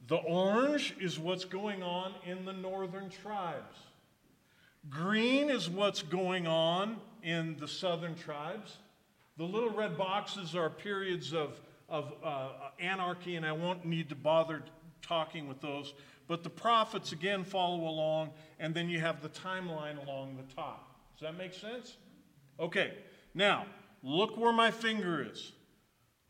The 0.08 0.18
orange 0.18 0.96
is 1.00 1.20
what's 1.20 1.46
going 1.46 1.84
on 1.84 2.14
in 2.26 2.46
the 2.46 2.54
northern 2.54 3.10
tribes. 3.10 3.78
Green 4.90 5.50
is 5.50 5.70
what's 5.70 6.02
going 6.02 6.48
on 6.48 6.98
in 7.22 7.58
the 7.58 7.68
southern 7.68 8.16
tribes. 8.16 8.78
The 9.38 9.44
little 9.44 9.70
red 9.70 9.98
boxes 9.98 10.56
are 10.56 10.70
periods 10.70 11.34
of, 11.34 11.60
of 11.88 12.14
uh, 12.24 12.50
anarchy, 12.80 13.36
and 13.36 13.46
I 13.46 13.52
won't 13.52 13.86
need 13.86 14.10
to 14.10 14.16
bother 14.16 14.64
talking 15.02 15.48
with 15.48 15.62
those. 15.62 15.94
But 16.28 16.44
the 16.44 16.50
prophets 16.50 17.12
again 17.12 17.44
follow 17.44 17.88
along, 17.88 18.32
and 18.60 18.74
then 18.74 18.90
you 18.90 19.00
have 19.00 19.22
the 19.22 19.30
timeline 19.30 20.04
along 20.06 20.38
the 20.38 20.54
top. 20.54 20.96
Does 21.18 21.28
that 21.28 21.38
make 21.38 21.54
sense? 21.54 21.98
Okay, 22.60 22.94
now 23.34 23.66
look 24.04 24.38
where 24.38 24.54
my 24.54 24.72
finger 24.72 25.28
is. 25.30 25.52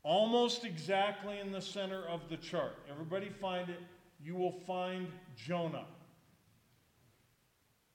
Almost 0.03 0.63
exactly 0.65 1.39
in 1.39 1.51
the 1.51 1.61
center 1.61 2.03
of 2.07 2.21
the 2.29 2.37
chart. 2.37 2.75
Everybody 2.89 3.29
find 3.29 3.69
it. 3.69 3.79
You 4.23 4.35
will 4.35 4.51
find 4.51 5.07
Jonah. 5.35 5.85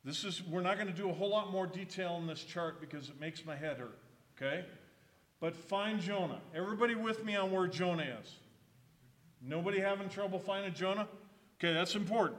This 0.04 0.24
is, 0.24 0.42
we're 0.42 0.60
not 0.60 0.76
going 0.76 0.88
to 0.88 0.96
do 0.96 1.08
a 1.08 1.12
whole 1.12 1.30
lot 1.30 1.50
more 1.50 1.66
detail 1.66 2.16
in 2.16 2.26
this 2.26 2.44
chart 2.44 2.80
because 2.80 3.08
it 3.08 3.18
makes 3.18 3.46
my 3.46 3.56
head 3.56 3.78
hurt, 3.78 3.98
okay? 4.37 4.66
But 5.40 5.56
find 5.56 5.98
Jonah. 5.98 6.40
Everybody 6.54 6.94
with 6.94 7.24
me 7.24 7.37
on 7.37 7.50
where 7.50 7.66
Jonah 7.66 8.18
is? 8.22 8.37
Nobody 9.42 9.80
having 9.80 10.10
trouble 10.10 10.38
finding 10.38 10.74
Jonah? 10.74 11.08
Okay, 11.58 11.72
that's 11.72 11.94
important. 11.94 12.38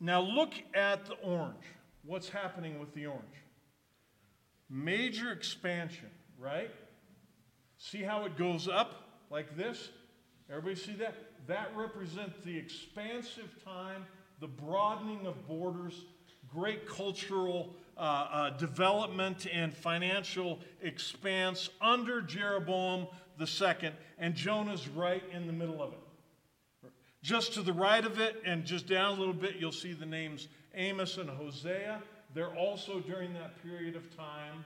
Now 0.00 0.20
look 0.20 0.52
at 0.74 1.06
the 1.06 1.14
orange. 1.14 1.56
What's 2.04 2.28
happening 2.28 2.78
with 2.78 2.94
the 2.94 3.06
orange? 3.06 3.24
Major 4.70 5.32
expansion, 5.32 6.08
right? 6.38 6.70
See 7.76 8.02
how 8.02 8.24
it 8.24 8.36
goes 8.36 8.68
up 8.68 9.08
like 9.28 9.56
this? 9.56 9.90
Everybody 10.48 10.76
see 10.76 10.94
that? 10.94 11.14
That 11.46 11.70
represents 11.76 12.36
the 12.44 12.56
expansive 12.56 13.50
time, 13.64 14.06
the 14.38 14.46
broadening 14.46 15.26
of 15.26 15.48
borders, 15.48 16.04
great 16.48 16.88
cultural 16.88 17.74
uh, 17.96 18.00
uh, 18.00 18.50
development 18.50 19.46
and 19.52 19.74
financial 19.74 20.60
expanse 20.82 21.68
under 21.80 22.22
Jeroboam 22.22 23.08
second, 23.46 23.94
and 24.18 24.34
Jonah's 24.34 24.88
right 24.88 25.22
in 25.32 25.46
the 25.46 25.52
middle 25.52 25.82
of 25.82 25.92
it. 25.92 26.90
Just 27.22 27.54
to 27.54 27.62
the 27.62 27.72
right 27.72 28.04
of 28.04 28.18
it 28.18 28.42
and 28.46 28.64
just 28.64 28.86
down 28.86 29.16
a 29.16 29.18
little 29.18 29.34
bit, 29.34 29.56
you'll 29.58 29.72
see 29.72 29.92
the 29.92 30.06
names 30.06 30.48
Amos 30.74 31.18
and 31.18 31.28
Hosea. 31.28 32.02
They're 32.34 32.54
also 32.54 33.00
during 33.00 33.34
that 33.34 33.60
period 33.62 33.96
of 33.96 34.16
time 34.16 34.64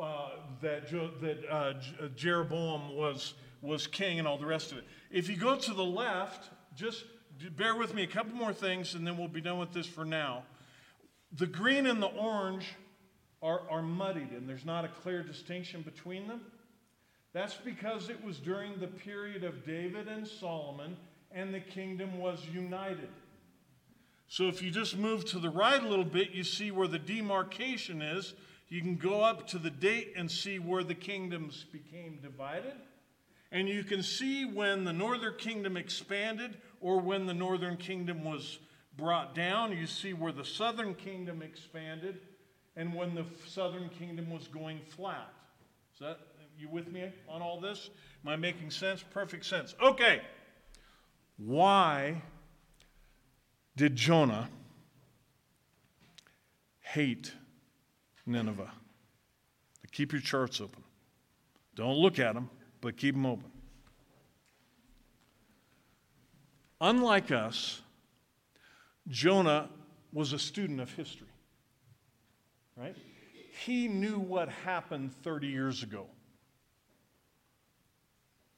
uh, 0.00 0.30
that, 0.62 0.90
that 0.90 1.44
uh, 1.50 1.54
uh, 1.54 2.08
Jeroboam 2.16 2.94
was, 2.94 3.34
was 3.62 3.86
king 3.86 4.18
and 4.18 4.26
all 4.26 4.38
the 4.38 4.46
rest 4.46 4.72
of 4.72 4.78
it. 4.78 4.84
If 5.10 5.28
you 5.28 5.36
go 5.36 5.56
to 5.56 5.74
the 5.74 5.84
left, 5.84 6.50
just 6.74 7.04
bear 7.56 7.74
with 7.74 7.94
me 7.94 8.02
a 8.02 8.06
couple 8.06 8.34
more 8.34 8.52
things 8.52 8.94
and 8.94 9.06
then 9.06 9.18
we'll 9.18 9.28
be 9.28 9.40
done 9.40 9.58
with 9.58 9.72
this 9.72 9.86
for 9.86 10.04
now. 10.04 10.44
The 11.32 11.46
green 11.46 11.86
and 11.86 12.02
the 12.02 12.06
orange 12.08 12.66
are, 13.42 13.62
are 13.70 13.82
muddied 13.82 14.30
and 14.30 14.48
there's 14.48 14.64
not 14.64 14.84
a 14.84 14.88
clear 14.88 15.22
distinction 15.22 15.82
between 15.82 16.28
them. 16.28 16.40
That's 17.32 17.56
because 17.56 18.08
it 18.08 18.22
was 18.24 18.38
during 18.38 18.80
the 18.80 18.86
period 18.86 19.44
of 19.44 19.66
David 19.66 20.08
and 20.08 20.26
Solomon 20.26 20.96
and 21.32 21.52
the 21.52 21.60
kingdom 21.60 22.18
was 22.18 22.44
united. 22.52 23.10
So 24.28 24.48
if 24.48 24.62
you 24.62 24.70
just 24.70 24.96
move 24.96 25.24
to 25.26 25.38
the 25.38 25.50
right 25.50 25.82
a 25.82 25.86
little 25.86 26.04
bit, 26.04 26.32
you 26.32 26.44
see 26.44 26.70
where 26.70 26.88
the 26.88 26.98
demarcation 26.98 28.02
is. 28.02 28.34
You 28.68 28.80
can 28.80 28.96
go 28.96 29.22
up 29.22 29.46
to 29.48 29.58
the 29.58 29.70
date 29.70 30.14
and 30.16 30.30
see 30.30 30.58
where 30.58 30.82
the 30.82 30.94
kingdoms 30.94 31.64
became 31.72 32.18
divided. 32.20 32.74
And 33.52 33.68
you 33.68 33.84
can 33.84 34.02
see 34.02 34.44
when 34.44 34.84
the 34.84 34.92
northern 34.92 35.34
kingdom 35.38 35.76
expanded 35.76 36.56
or 36.80 36.98
when 36.98 37.26
the 37.26 37.34
northern 37.34 37.76
kingdom 37.76 38.24
was 38.24 38.58
brought 38.96 39.34
down, 39.34 39.76
you 39.76 39.86
see 39.86 40.12
where 40.12 40.32
the 40.32 40.44
southern 40.44 40.94
kingdom 40.94 41.42
expanded 41.42 42.20
and 42.76 42.92
when 42.92 43.14
the 43.14 43.24
southern 43.46 43.88
kingdom 43.88 44.30
was 44.30 44.48
going 44.48 44.80
flat. 44.96 45.32
Is 45.94 46.00
that 46.00 46.18
you 46.58 46.68
with 46.68 46.90
me 46.90 47.10
on 47.28 47.42
all 47.42 47.60
this? 47.60 47.90
Am 48.24 48.30
I 48.30 48.36
making 48.36 48.70
sense? 48.70 49.02
Perfect 49.02 49.44
sense. 49.44 49.74
Okay. 49.80 50.22
Why 51.38 52.22
did 53.76 53.94
Jonah 53.94 54.48
hate 56.80 57.32
Nineveh? 58.24 58.72
Keep 59.92 60.12
your 60.12 60.20
charts 60.20 60.60
open. 60.60 60.82
Don't 61.74 61.96
look 61.96 62.18
at 62.18 62.34
them, 62.34 62.50
but 62.82 62.98
keep 62.98 63.14
them 63.14 63.24
open. 63.24 63.50
Unlike 66.80 67.32
us, 67.32 67.80
Jonah 69.08 69.70
was 70.12 70.34
a 70.34 70.38
student 70.38 70.80
of 70.80 70.92
history, 70.92 71.28
right? 72.76 72.94
He 73.64 73.88
knew 73.88 74.18
what 74.18 74.50
happened 74.50 75.14
30 75.22 75.46
years 75.46 75.82
ago. 75.82 76.06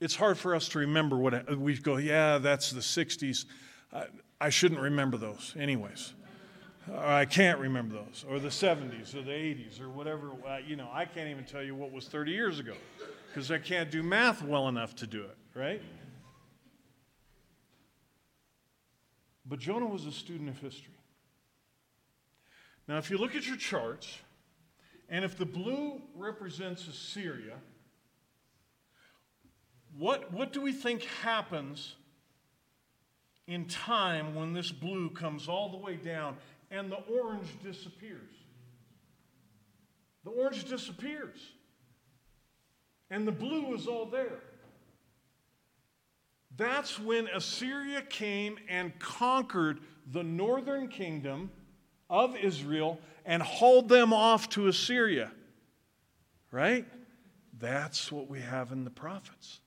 It's 0.00 0.16
hard 0.16 0.38
for 0.38 0.56
us 0.56 0.68
to 0.70 0.80
remember 0.80 1.16
what 1.16 1.56
we 1.56 1.76
go, 1.76 1.98
yeah, 1.98 2.38
that's 2.38 2.72
the 2.72 2.80
60s. 2.80 3.44
I, 4.40 4.50
shouldn't 4.50 4.80
remember 4.80 5.16
those, 5.16 5.54
anyways. 5.58 6.14
Or 6.90 7.04
I 7.04 7.24
can't 7.24 7.58
remember 7.58 7.96
those, 7.96 8.24
or 8.28 8.38
the 8.38 8.48
70s, 8.48 9.14
or 9.14 9.22
the 9.22 9.32
80s, 9.32 9.80
or 9.80 9.88
whatever. 9.88 10.30
Uh, 10.46 10.58
you 10.66 10.76
know, 10.76 10.88
I 10.92 11.04
can't 11.04 11.28
even 11.28 11.44
tell 11.44 11.62
you 11.62 11.74
what 11.74 11.92
was 11.92 12.06
30 12.06 12.32
years 12.32 12.58
ago 12.58 12.74
because 13.28 13.50
I 13.50 13.58
can't 13.58 13.90
do 13.90 14.02
math 14.02 14.42
well 14.42 14.68
enough 14.68 14.94
to 14.96 15.06
do 15.06 15.22
it, 15.22 15.36
right? 15.54 15.82
But 19.46 19.58
Jonah 19.58 19.86
was 19.86 20.06
a 20.06 20.12
student 20.12 20.48
of 20.50 20.58
history. 20.58 20.94
Now, 22.86 22.98
if 22.98 23.10
you 23.10 23.18
look 23.18 23.34
at 23.34 23.46
your 23.46 23.56
charts, 23.56 24.18
and 25.08 25.24
if 25.24 25.36
the 25.36 25.46
blue 25.46 26.00
represents 26.14 26.86
Assyria, 26.86 27.56
what, 29.96 30.32
what 30.32 30.52
do 30.52 30.60
we 30.60 30.72
think 30.72 31.02
happens 31.22 31.96
in 33.48 33.64
time 33.64 34.34
when 34.34 34.52
this 34.52 34.70
blue 34.70 35.10
comes 35.10 35.48
all 35.48 35.70
the 35.70 35.76
way 35.76 35.96
down 35.96 36.36
and 36.70 36.92
the 36.92 37.02
orange 37.20 37.48
disappears? 37.62 38.30
The 40.24 40.30
orange 40.30 40.64
disappears, 40.64 41.38
and 43.10 43.26
the 43.26 43.32
blue 43.32 43.74
is 43.74 43.86
all 43.86 44.06
there. 44.06 44.40
That's 46.56 46.98
when 46.98 47.28
Assyria 47.28 48.02
came 48.02 48.58
and 48.68 48.96
conquered 48.98 49.80
the 50.10 50.22
northern 50.24 50.88
kingdom 50.88 51.50
of 52.10 52.36
Israel 52.36 53.00
and 53.24 53.42
hauled 53.42 53.88
them 53.88 54.12
off 54.12 54.48
to 54.50 54.66
Assyria. 54.66 55.30
Right? 56.50 56.84
That's 57.58 58.10
what 58.10 58.28
we 58.28 58.40
have 58.40 58.72
in 58.72 58.84
the 58.84 58.90
prophets. 58.90 59.60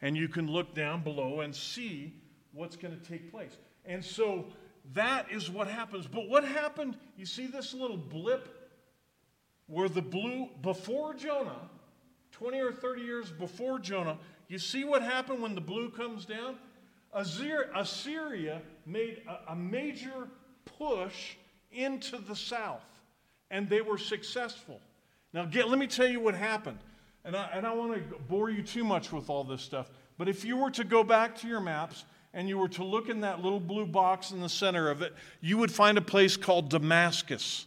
And 0.00 0.16
you 0.16 0.28
can 0.28 0.46
look 0.46 0.74
down 0.74 1.02
below 1.02 1.40
and 1.40 1.54
see 1.54 2.14
what's 2.52 2.76
going 2.76 2.98
to 2.98 3.08
take 3.08 3.30
place. 3.30 3.56
And 3.84 4.04
so 4.04 4.46
that 4.94 5.30
is 5.30 5.50
what 5.50 5.68
happens. 5.68 6.06
But 6.06 6.28
what 6.28 6.44
happened? 6.44 6.96
You 7.16 7.26
see 7.26 7.46
this 7.46 7.74
little 7.74 7.96
blip 7.96 8.48
where 9.66 9.88
the 9.88 10.02
blue, 10.02 10.48
before 10.62 11.14
Jonah, 11.14 11.68
20 12.32 12.60
or 12.60 12.72
30 12.72 13.02
years 13.02 13.30
before 13.30 13.78
Jonah, 13.78 14.18
you 14.48 14.58
see 14.58 14.84
what 14.84 15.02
happened 15.02 15.42
when 15.42 15.54
the 15.54 15.60
blue 15.60 15.90
comes 15.90 16.24
down? 16.24 16.56
Assyria 17.12 18.62
made 18.86 19.22
a, 19.48 19.54
major 19.56 20.28
push 20.64 21.34
into 21.72 22.18
the 22.18 22.36
south, 22.36 22.84
and 23.50 23.68
they 23.68 23.80
were 23.80 23.98
successful. 23.98 24.80
Now, 25.32 25.44
get, 25.44 25.68
let 25.68 25.78
me 25.78 25.86
tell 25.86 26.08
you 26.08 26.20
what 26.20 26.34
happened. 26.34 26.78
And 27.24 27.36
I, 27.36 27.60
I 27.66 27.74
want 27.74 27.94
to 27.94 28.16
bore 28.28 28.50
you 28.50 28.62
too 28.62 28.84
much 28.84 29.12
with 29.12 29.28
all 29.28 29.44
this 29.44 29.62
stuff. 29.62 29.90
But 30.16 30.28
if 30.28 30.44
you 30.44 30.56
were 30.56 30.70
to 30.72 30.84
go 30.84 31.04
back 31.04 31.36
to 31.38 31.48
your 31.48 31.60
maps 31.60 32.04
and 32.34 32.48
you 32.48 32.58
were 32.58 32.68
to 32.68 32.84
look 32.84 33.08
in 33.08 33.20
that 33.20 33.42
little 33.42 33.60
blue 33.60 33.86
box 33.86 34.30
in 34.30 34.40
the 34.40 34.48
center 34.48 34.90
of 34.90 35.02
it, 35.02 35.14
you 35.40 35.56
would 35.58 35.72
find 35.72 35.98
a 35.98 36.02
place 36.02 36.36
called 36.36 36.70
Damascus. 36.70 37.66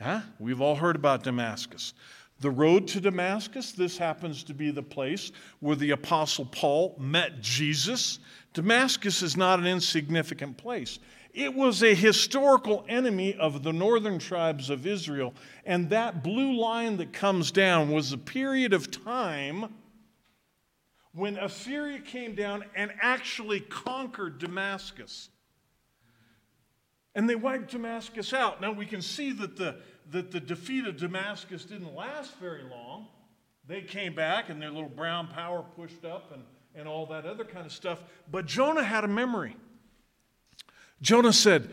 Huh? 0.00 0.20
We've 0.38 0.60
all 0.60 0.76
heard 0.76 0.96
about 0.96 1.24
Damascus. 1.24 1.94
The 2.40 2.50
road 2.50 2.88
to 2.88 3.00
Damascus, 3.00 3.72
this 3.72 3.98
happens 3.98 4.42
to 4.44 4.54
be 4.54 4.70
the 4.70 4.82
place 4.82 5.30
where 5.58 5.76
the 5.76 5.90
Apostle 5.90 6.46
Paul 6.46 6.96
met 6.98 7.42
Jesus. 7.42 8.18
Damascus 8.54 9.20
is 9.20 9.36
not 9.36 9.58
an 9.58 9.66
insignificant 9.66 10.56
place. 10.56 10.98
It 11.34 11.54
was 11.54 11.82
a 11.82 11.94
historical 11.94 12.84
enemy 12.88 13.34
of 13.34 13.62
the 13.62 13.72
northern 13.72 14.18
tribes 14.18 14.70
of 14.70 14.86
Israel, 14.86 15.34
and 15.66 15.90
that 15.90 16.24
blue 16.24 16.58
line 16.58 16.96
that 16.96 17.12
comes 17.12 17.52
down 17.52 17.90
was 17.90 18.12
a 18.12 18.18
period 18.18 18.72
of 18.72 18.90
time 18.90 19.66
when 21.12 21.36
Assyria 21.36 21.98
came 22.00 22.34
down 22.34 22.64
and 22.76 22.92
actually 23.00 23.60
conquered 23.60 24.38
Damascus. 24.38 25.28
And 27.14 27.28
they 27.28 27.34
wiped 27.34 27.72
Damascus 27.72 28.32
out. 28.32 28.60
Now 28.60 28.72
we 28.72 28.86
can 28.86 29.02
see 29.02 29.32
that 29.32 29.56
the, 29.56 29.76
that 30.10 30.30
the 30.30 30.40
defeat 30.40 30.86
of 30.86 30.96
Damascus 30.96 31.64
didn't 31.64 31.94
last 31.94 32.36
very 32.36 32.62
long. 32.62 33.08
They 33.66 33.82
came 33.82 34.14
back 34.14 34.48
and 34.48 34.60
their 34.60 34.70
little 34.70 34.88
brown 34.88 35.28
power 35.28 35.64
pushed 35.76 36.04
up 36.04 36.32
and, 36.32 36.42
and 36.74 36.86
all 36.86 37.06
that 37.06 37.26
other 37.26 37.44
kind 37.44 37.66
of 37.66 37.72
stuff. 37.72 38.00
But 38.30 38.46
Jonah 38.46 38.84
had 38.84 39.04
a 39.04 39.08
memory. 39.08 39.56
Jonah 41.02 41.32
said, 41.32 41.70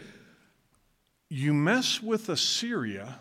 You 1.30 1.54
mess 1.54 2.02
with 2.02 2.30
Assyria, 2.30 3.20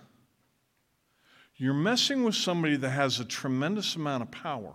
you're 1.57 1.75
messing 1.75 2.23
with 2.23 2.35
somebody 2.35 2.77
that 2.77 2.91
has 2.91 3.19
a 3.19 3.25
tremendous 3.25 3.97
amount 3.97 4.23
of 4.23 4.31
power, 4.31 4.75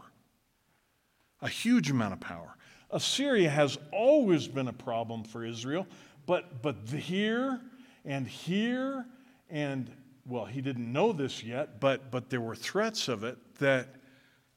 a 1.42 1.50
huge 1.50 1.90
amount 1.90 2.14
of 2.14 2.20
power. 2.20 2.56
Assyria 2.92 3.50
has 3.50 3.78
always 3.92 4.48
been 4.48 4.68
a 4.68 4.74
problem 4.74 5.24
for 5.24 5.46
Israel, 5.46 5.88
but, 6.26 6.62
but 6.62 6.76
here 6.90 7.60
and 8.06 8.28
here 8.28 9.06
and 9.50 9.90
well, 10.26 10.46
he 10.46 10.62
didn't 10.62 10.92
know 10.92 11.12
this 11.12 11.44
yet, 11.44 11.80
but, 11.80 12.12
but 12.12 12.30
there 12.30 12.42
were 12.42 12.56
threats 12.56 13.08
of 13.08 13.24
it 13.24 13.38
that 13.56 13.96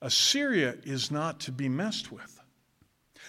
Assyria 0.02 0.76
is 0.84 1.10
not 1.10 1.40
to 1.40 1.52
be 1.52 1.68
messed 1.68 2.12
with. 2.12 2.40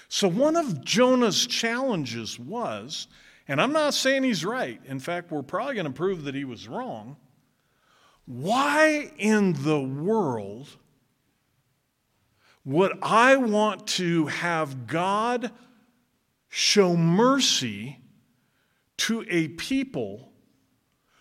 So, 0.09 0.27
one 0.27 0.55
of 0.55 0.83
Jonah's 0.83 1.47
challenges 1.47 2.37
was, 2.37 3.07
and 3.47 3.61
I'm 3.61 3.71
not 3.71 3.93
saying 3.93 4.23
he's 4.23 4.45
right, 4.45 4.79
in 4.85 4.99
fact, 4.99 5.31
we're 5.31 5.41
probably 5.41 5.75
going 5.75 5.87
to 5.87 5.93
prove 5.93 6.25
that 6.25 6.35
he 6.35 6.45
was 6.45 6.67
wrong. 6.67 7.15
Why 8.25 9.11
in 9.17 9.53
the 9.63 9.79
world 9.79 10.67
would 12.65 12.97
I 13.01 13.37
want 13.37 13.87
to 13.87 14.25
have 14.25 14.87
God 14.87 15.51
show 16.49 16.95
mercy 16.95 17.99
to 18.97 19.25
a 19.29 19.49
people 19.49 20.31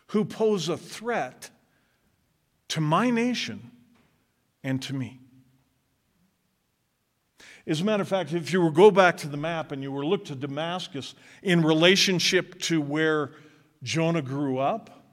who 0.09 0.25
pose 0.25 0.69
a 0.69 0.77
threat 0.77 1.51
to 2.69 2.81
my 2.81 3.11
nation 3.11 3.71
and 4.63 4.81
to 4.83 4.95
me. 4.95 5.21
As 7.67 7.81
a 7.81 7.85
matter 7.85 8.03
of 8.03 8.09
fact, 8.09 8.33
if 8.33 8.53
you 8.53 8.61
were 8.61 8.71
go 8.71 8.91
back 8.91 9.17
to 9.19 9.29
the 9.29 9.37
map 9.37 9.73
and 9.73 9.83
you 9.83 9.91
were 9.91 10.05
look 10.05 10.27
to 10.27 10.35
Damascus 10.35 11.15
in 11.43 11.63
relationship 11.63 12.61
to 12.63 12.81
where 12.81 13.33
Jonah 13.83 14.23
grew 14.23 14.59
up, 14.59 15.05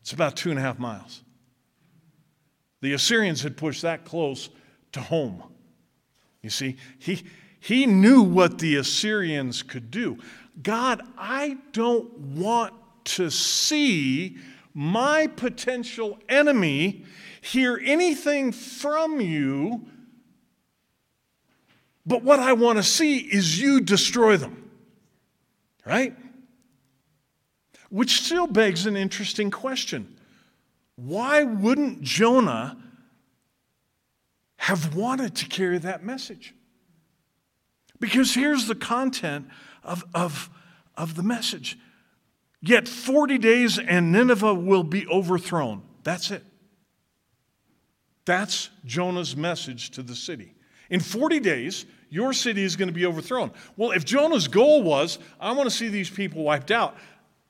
it's 0.00 0.12
about 0.12 0.36
two 0.36 0.50
and 0.50 0.58
a 0.58 0.62
half 0.62 0.78
miles. 0.78 1.22
The 2.80 2.92
Assyrians 2.92 3.42
had 3.42 3.56
pushed 3.56 3.82
that 3.82 4.04
close 4.04 4.48
to 4.92 5.00
home. 5.00 5.42
You 6.48 6.52
see, 6.52 6.76
he, 6.98 7.24
he 7.60 7.84
knew 7.84 8.22
what 8.22 8.58
the 8.58 8.76
Assyrians 8.76 9.62
could 9.62 9.90
do. 9.90 10.16
God, 10.62 11.02
I 11.18 11.58
don't 11.72 12.10
want 12.18 12.72
to 13.04 13.30
see 13.30 14.38
my 14.72 15.26
potential 15.26 16.18
enemy 16.26 17.04
hear 17.42 17.78
anything 17.84 18.52
from 18.52 19.20
you, 19.20 19.88
but 22.06 22.22
what 22.22 22.40
I 22.40 22.54
want 22.54 22.78
to 22.78 22.82
see 22.82 23.18
is 23.18 23.60
you 23.60 23.82
destroy 23.82 24.38
them. 24.38 24.70
Right? 25.84 26.16
Which 27.90 28.22
still 28.22 28.46
begs 28.46 28.86
an 28.86 28.96
interesting 28.96 29.50
question. 29.50 30.16
Why 30.96 31.42
wouldn't 31.42 32.00
Jonah 32.00 32.78
have 34.58 34.94
wanted 34.94 35.34
to 35.36 35.46
carry 35.46 35.78
that 35.78 36.04
message? 36.04 36.54
Because 37.98 38.34
here's 38.34 38.66
the 38.66 38.74
content 38.74 39.48
of, 39.82 40.04
of, 40.14 40.50
of 40.96 41.14
the 41.14 41.22
message 41.22 41.78
Yet 42.60 42.88
40 42.88 43.38
days 43.38 43.78
and 43.78 44.10
Nineveh 44.10 44.52
will 44.52 44.82
be 44.82 45.06
overthrown. 45.06 45.82
That's 46.02 46.32
it. 46.32 46.44
That's 48.24 48.70
Jonah's 48.84 49.36
message 49.36 49.90
to 49.90 50.02
the 50.02 50.16
city. 50.16 50.54
In 50.90 50.98
40 50.98 51.38
days, 51.38 51.86
Your 52.10 52.32
city 52.32 52.62
is 52.62 52.76
going 52.76 52.88
to 52.88 52.94
be 52.94 53.06
overthrown. 53.06 53.50
Well, 53.76 53.90
if 53.90 54.04
Jonah's 54.04 54.48
goal 54.48 54.82
was, 54.82 55.18
I 55.38 55.52
want 55.52 55.68
to 55.68 55.74
see 55.74 55.88
these 55.88 56.08
people 56.08 56.42
wiped 56.42 56.70
out, 56.70 56.96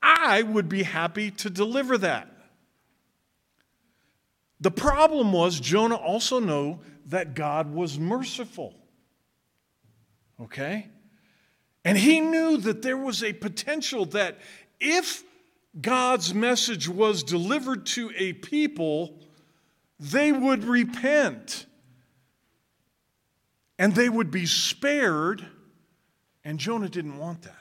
I 0.02 0.42
would 0.42 0.68
be 0.68 0.82
happy 0.82 1.30
to 1.32 1.50
deliver 1.50 1.98
that. 1.98 2.28
The 4.61 4.70
problem 4.72 5.32
was 5.32 5.61
Jonah 5.61 5.94
also 5.94 6.40
knew 6.40 6.78
that 7.09 7.34
God 7.34 7.72
was 7.72 7.98
merciful. 7.98 8.74
Okay? 10.40 10.88
And 11.84 11.96
he 11.96 12.20
knew 12.20 12.59
that 12.59 12.82
there 12.82 12.96
was 12.96 13.24
a 13.24 13.32
potential 13.32 14.04
that 14.06 14.38
if 14.78 15.24
God's 15.80 16.34
message 16.34 16.88
was 16.88 17.22
delivered 17.22 17.86
to 17.86 18.12
a 18.16 18.34
people, 18.34 19.18
they 19.98 20.32
would 20.32 20.64
repent 20.64 21.66
and 23.78 23.94
they 23.94 24.09
would 24.09 24.30
be 24.30 24.46
spared. 24.46 25.44
And 26.44 26.59
Jonah 26.59 26.88
didn't 26.88 27.18
want 27.18 27.42
that. 27.42 27.54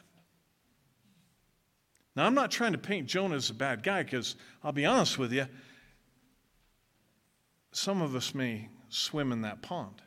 Now, 2.16 2.26
I'm 2.26 2.34
not 2.34 2.52
trying 2.52 2.72
to 2.72 2.78
paint 2.80 3.08
Jonah 3.08 3.36
as 3.36 3.50
a 3.50 3.54
bad 3.54 3.84
guy 3.84 4.04
because 4.04 4.36
I'll 4.64 4.72
be 4.72 4.86
honest 4.86 5.20
with 5.20 5.32
you, 5.32 5.46
some 7.72 8.02
of 8.02 8.16
us 8.16 8.34
may 8.34 8.70
swim 8.90 9.32
in 9.32 9.42
that 9.42 9.62
pond. 9.62 10.02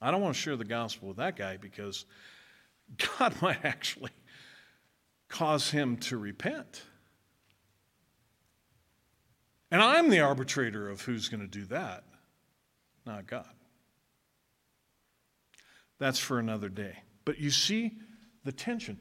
I 0.00 0.10
don't 0.10 0.20
want 0.20 0.34
to 0.34 0.40
share 0.40 0.56
the 0.56 0.64
gospel 0.64 1.08
with 1.08 1.16
that 1.16 1.36
guy 1.36 1.56
because 1.56 2.04
God 3.18 3.40
might 3.40 3.64
actually 3.64 4.12
cause 5.28 5.70
him 5.70 5.96
to 5.98 6.18
repent. 6.18 6.82
And 9.70 9.82
I'm 9.82 10.10
the 10.10 10.20
arbitrator 10.20 10.88
of 10.88 11.00
who's 11.00 11.28
going 11.28 11.40
to 11.40 11.46
do 11.48 11.64
that, 11.66 12.04
not 13.06 13.26
God. 13.26 13.48
That's 15.98 16.18
for 16.18 16.38
another 16.38 16.68
day. 16.68 16.98
But 17.24 17.38
you 17.38 17.50
see 17.50 17.92
the 18.44 18.52
tension. 18.52 19.00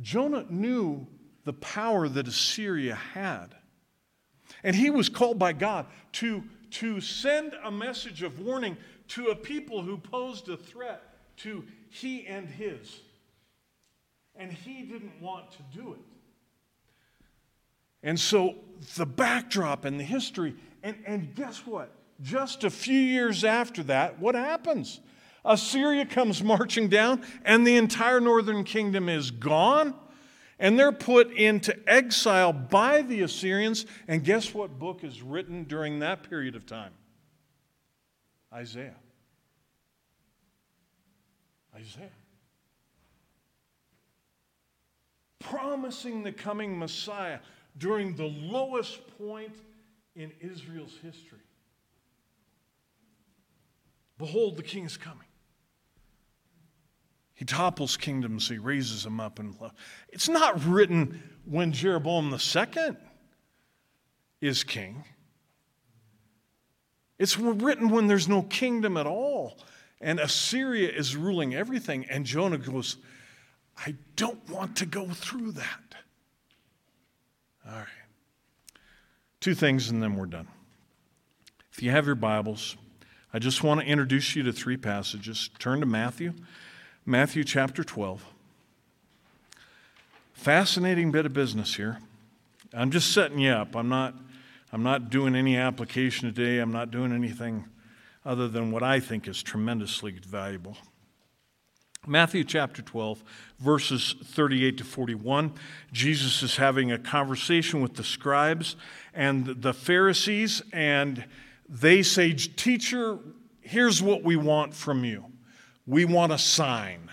Jonah 0.00 0.46
knew 0.48 1.06
the 1.44 1.52
power 1.52 2.08
that 2.08 2.26
Assyria 2.26 2.94
had. 2.94 3.54
And 4.62 4.74
he 4.74 4.90
was 4.90 5.08
called 5.08 5.38
by 5.38 5.52
God 5.52 5.86
to, 6.12 6.42
to 6.72 7.00
send 7.00 7.54
a 7.64 7.70
message 7.70 8.22
of 8.22 8.40
warning 8.40 8.76
to 9.08 9.28
a 9.28 9.36
people 9.36 9.82
who 9.82 9.96
posed 9.96 10.48
a 10.48 10.56
threat 10.56 11.02
to 11.38 11.64
he 11.88 12.26
and 12.26 12.48
his. 12.48 13.00
And 14.36 14.52
he 14.52 14.82
didn't 14.82 15.20
want 15.20 15.50
to 15.52 15.62
do 15.72 15.92
it. 15.94 16.00
And 18.02 18.18
so 18.18 18.56
the 18.96 19.06
backdrop 19.06 19.84
and 19.84 19.98
the 19.98 20.04
history, 20.04 20.54
and, 20.82 20.96
and 21.06 21.34
guess 21.34 21.66
what? 21.66 21.90
Just 22.22 22.64
a 22.64 22.70
few 22.70 22.98
years 22.98 23.44
after 23.44 23.82
that, 23.84 24.18
what 24.18 24.34
happens? 24.34 25.00
Assyria 25.44 26.06
comes 26.06 26.42
marching 26.44 26.88
down, 26.88 27.22
and 27.44 27.66
the 27.66 27.76
entire 27.76 28.20
northern 28.20 28.64
kingdom 28.64 29.08
is 29.08 29.30
gone, 29.30 29.94
and 30.60 30.78
they're 30.78 30.92
put 30.92 31.32
into 31.32 31.76
exile 31.90 32.52
by 32.52 33.00
the 33.02 33.22
Assyrians. 33.22 33.86
And 34.06 34.22
guess 34.22 34.54
what 34.54 34.78
book 34.78 35.02
is 35.02 35.22
written 35.22 35.64
during 35.64 36.00
that 36.00 36.28
period 36.28 36.54
of 36.54 36.66
time? 36.66 36.92
Isaiah. 38.52 38.94
Isaiah. 41.74 42.10
Promising 45.38 46.22
the 46.22 46.32
coming 46.32 46.78
Messiah 46.78 47.38
during 47.78 48.14
the 48.14 48.26
lowest 48.26 49.00
point 49.16 49.54
in 50.14 50.30
Israel's 50.40 50.96
history. 51.02 51.38
Behold, 54.18 54.56
the 54.56 54.62
king 54.62 54.84
is 54.84 54.98
coming. 54.98 55.29
He 57.40 57.46
topples 57.46 57.96
kingdoms, 57.96 58.50
he 58.50 58.58
raises 58.58 59.02
them 59.02 59.18
up 59.18 59.40
in 59.40 59.56
love. 59.58 59.72
It's 60.10 60.28
not 60.28 60.62
written 60.62 61.22
when 61.46 61.72
Jeroboam 61.72 62.30
II 62.30 62.96
is 64.42 64.62
king. 64.62 65.04
It's 67.18 67.38
written 67.38 67.88
when 67.88 68.08
there's 68.08 68.28
no 68.28 68.42
kingdom 68.42 68.98
at 68.98 69.06
all. 69.06 69.56
And 70.02 70.20
Assyria 70.20 70.90
is 70.90 71.16
ruling 71.16 71.54
everything. 71.54 72.04
And 72.10 72.26
Jonah 72.26 72.58
goes, 72.58 72.98
I 73.86 73.94
don't 74.16 74.46
want 74.50 74.76
to 74.76 74.84
go 74.84 75.08
through 75.08 75.52
that. 75.52 75.94
All 77.66 77.72
right. 77.72 77.86
Two 79.40 79.54
things, 79.54 79.88
and 79.88 80.02
then 80.02 80.14
we're 80.14 80.26
done. 80.26 80.48
If 81.72 81.82
you 81.82 81.90
have 81.90 82.04
your 82.04 82.16
Bibles, 82.16 82.76
I 83.32 83.38
just 83.38 83.62
want 83.62 83.80
to 83.80 83.86
introduce 83.86 84.36
you 84.36 84.42
to 84.42 84.52
three 84.52 84.76
passages. 84.76 85.48
Turn 85.58 85.80
to 85.80 85.86
Matthew 85.86 86.34
Matthew 87.10 87.42
chapter 87.42 87.82
12. 87.82 88.24
Fascinating 90.32 91.10
bit 91.10 91.26
of 91.26 91.32
business 91.32 91.74
here. 91.74 91.98
I'm 92.72 92.92
just 92.92 93.12
setting 93.12 93.40
you 93.40 93.50
up. 93.50 93.74
I'm 93.74 93.88
not, 93.88 94.14
I'm 94.72 94.84
not 94.84 95.10
doing 95.10 95.34
any 95.34 95.56
application 95.56 96.32
today. 96.32 96.60
I'm 96.60 96.70
not 96.70 96.92
doing 96.92 97.10
anything 97.12 97.64
other 98.24 98.46
than 98.46 98.70
what 98.70 98.84
I 98.84 99.00
think 99.00 99.26
is 99.26 99.42
tremendously 99.42 100.12
valuable. 100.24 100.76
Matthew 102.06 102.44
chapter 102.44 102.80
12, 102.80 103.24
verses 103.58 104.14
38 104.22 104.78
to 104.78 104.84
41. 104.84 105.54
Jesus 105.90 106.44
is 106.44 106.58
having 106.58 106.92
a 106.92 106.98
conversation 106.98 107.80
with 107.80 107.94
the 107.94 108.04
scribes 108.04 108.76
and 109.12 109.46
the 109.46 109.74
Pharisees, 109.74 110.62
and 110.72 111.24
they 111.68 112.04
say, 112.04 112.34
Teacher, 112.34 113.18
here's 113.62 114.00
what 114.00 114.22
we 114.22 114.36
want 114.36 114.74
from 114.74 115.04
you. 115.04 115.29
We 115.90 116.04
want 116.04 116.30
a 116.30 116.38
sign. 116.38 117.10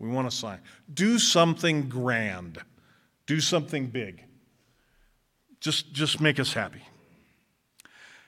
We 0.00 0.08
want 0.08 0.26
a 0.26 0.32
sign. 0.32 0.58
Do 0.92 1.16
something 1.16 1.88
grand. 1.88 2.58
Do 3.26 3.38
something 3.38 3.86
big. 3.86 4.24
Just, 5.60 5.92
just 5.92 6.20
make 6.20 6.40
us 6.40 6.52
happy. 6.52 6.82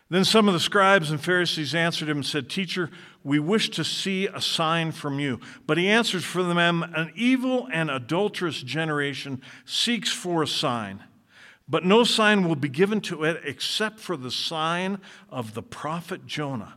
Then 0.08 0.24
some 0.24 0.46
of 0.46 0.54
the 0.54 0.60
scribes 0.60 1.10
and 1.10 1.20
Pharisees 1.20 1.74
answered 1.74 2.08
him 2.08 2.18
and 2.18 2.26
said, 2.26 2.48
Teacher, 2.48 2.90
we 3.24 3.40
wish 3.40 3.70
to 3.70 3.82
see 3.82 4.28
a 4.28 4.40
sign 4.40 4.92
from 4.92 5.18
you. 5.18 5.40
But 5.66 5.78
he 5.78 5.88
answered 5.88 6.22
for 6.22 6.44
them, 6.44 6.84
An 6.84 7.10
evil 7.16 7.68
and 7.72 7.90
adulterous 7.90 8.62
generation 8.62 9.42
seeks 9.64 10.12
for 10.12 10.44
a 10.44 10.46
sign. 10.46 11.02
But 11.68 11.84
no 11.84 12.04
sign 12.04 12.46
will 12.46 12.54
be 12.54 12.68
given 12.68 13.00
to 13.00 13.24
it 13.24 13.40
except 13.44 13.98
for 13.98 14.16
the 14.16 14.30
sign 14.30 15.00
of 15.28 15.54
the 15.54 15.62
prophet 15.62 16.24
Jonah. 16.24 16.76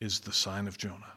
is 0.00 0.20
the 0.20 0.32
sign 0.32 0.66
of 0.66 0.78
Jonah. 0.78 1.14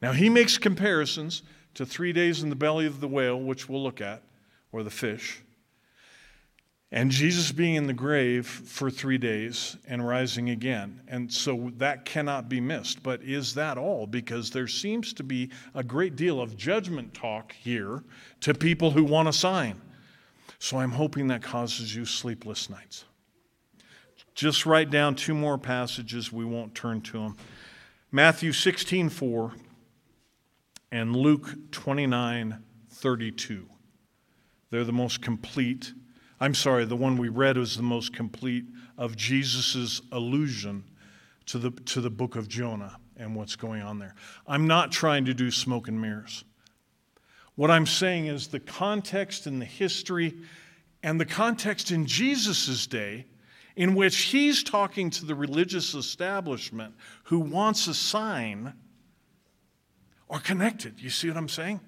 Now, 0.00 0.12
he 0.12 0.28
makes 0.28 0.58
comparisons 0.58 1.42
to 1.74 1.86
three 1.86 2.12
days 2.12 2.42
in 2.42 2.50
the 2.50 2.56
belly 2.56 2.86
of 2.86 3.00
the 3.00 3.08
whale, 3.08 3.40
which 3.40 3.68
we'll 3.68 3.82
look 3.82 4.00
at, 4.00 4.22
or 4.72 4.82
the 4.82 4.90
fish, 4.90 5.42
and 6.94 7.10
Jesus 7.10 7.52
being 7.52 7.76
in 7.76 7.86
the 7.86 7.94
grave 7.94 8.46
for 8.46 8.90
three 8.90 9.16
days 9.16 9.78
and 9.88 10.06
rising 10.06 10.50
again. 10.50 11.00
And 11.08 11.32
so 11.32 11.72
that 11.78 12.04
cannot 12.04 12.50
be 12.50 12.60
missed. 12.60 13.02
But 13.02 13.22
is 13.22 13.54
that 13.54 13.78
all? 13.78 14.06
Because 14.06 14.50
there 14.50 14.68
seems 14.68 15.14
to 15.14 15.22
be 15.22 15.48
a 15.74 15.82
great 15.82 16.16
deal 16.16 16.38
of 16.38 16.54
judgment 16.54 17.14
talk 17.14 17.52
here 17.52 18.04
to 18.40 18.52
people 18.52 18.90
who 18.90 19.04
want 19.04 19.26
a 19.26 19.32
sign. 19.32 19.80
So 20.58 20.76
I'm 20.76 20.90
hoping 20.90 21.28
that 21.28 21.42
causes 21.42 21.96
you 21.96 22.04
sleepless 22.04 22.68
nights. 22.68 23.06
Just 24.34 24.66
write 24.66 24.90
down 24.90 25.14
two 25.14 25.34
more 25.34 25.58
passages. 25.58 26.32
We 26.32 26.44
won't 26.44 26.74
turn 26.74 27.00
to 27.02 27.18
them. 27.18 27.36
Matthew 28.10 28.52
16, 28.52 29.08
4 29.08 29.52
and 30.90 31.16
Luke 31.16 31.70
29, 31.70 32.62
32. 32.90 33.66
They're 34.70 34.84
the 34.84 34.92
most 34.92 35.22
complete. 35.22 35.92
I'm 36.40 36.54
sorry, 36.54 36.84
the 36.84 36.96
one 36.96 37.16
we 37.16 37.28
read 37.28 37.56
was 37.56 37.76
the 37.76 37.82
most 37.82 38.12
complete 38.12 38.64
of 38.98 39.16
Jesus' 39.16 40.00
allusion 40.12 40.84
to 41.46 41.58
the, 41.58 41.70
to 41.70 42.00
the 42.00 42.10
book 42.10 42.36
of 42.36 42.48
Jonah 42.48 42.98
and 43.16 43.34
what's 43.36 43.56
going 43.56 43.82
on 43.82 43.98
there. 43.98 44.14
I'm 44.46 44.66
not 44.66 44.92
trying 44.92 45.24
to 45.26 45.34
do 45.34 45.50
smoke 45.50 45.88
and 45.88 46.00
mirrors. 46.00 46.44
What 47.54 47.70
I'm 47.70 47.86
saying 47.86 48.26
is 48.26 48.48
the 48.48 48.60
context 48.60 49.46
and 49.46 49.60
the 49.60 49.66
history 49.66 50.34
and 51.02 51.20
the 51.20 51.26
context 51.26 51.90
in 51.90 52.06
Jesus' 52.06 52.86
day 52.86 53.26
in 53.76 53.94
which 53.94 54.16
he's 54.16 54.62
talking 54.62 55.10
to 55.10 55.24
the 55.24 55.34
religious 55.34 55.94
establishment 55.94 56.94
who 57.24 57.38
wants 57.40 57.86
a 57.86 57.94
sign 57.94 58.74
are 60.28 60.40
connected. 60.40 61.00
You 61.00 61.10
see 61.10 61.28
what 61.28 61.36
I'm 61.36 61.48
saying? 61.48 61.80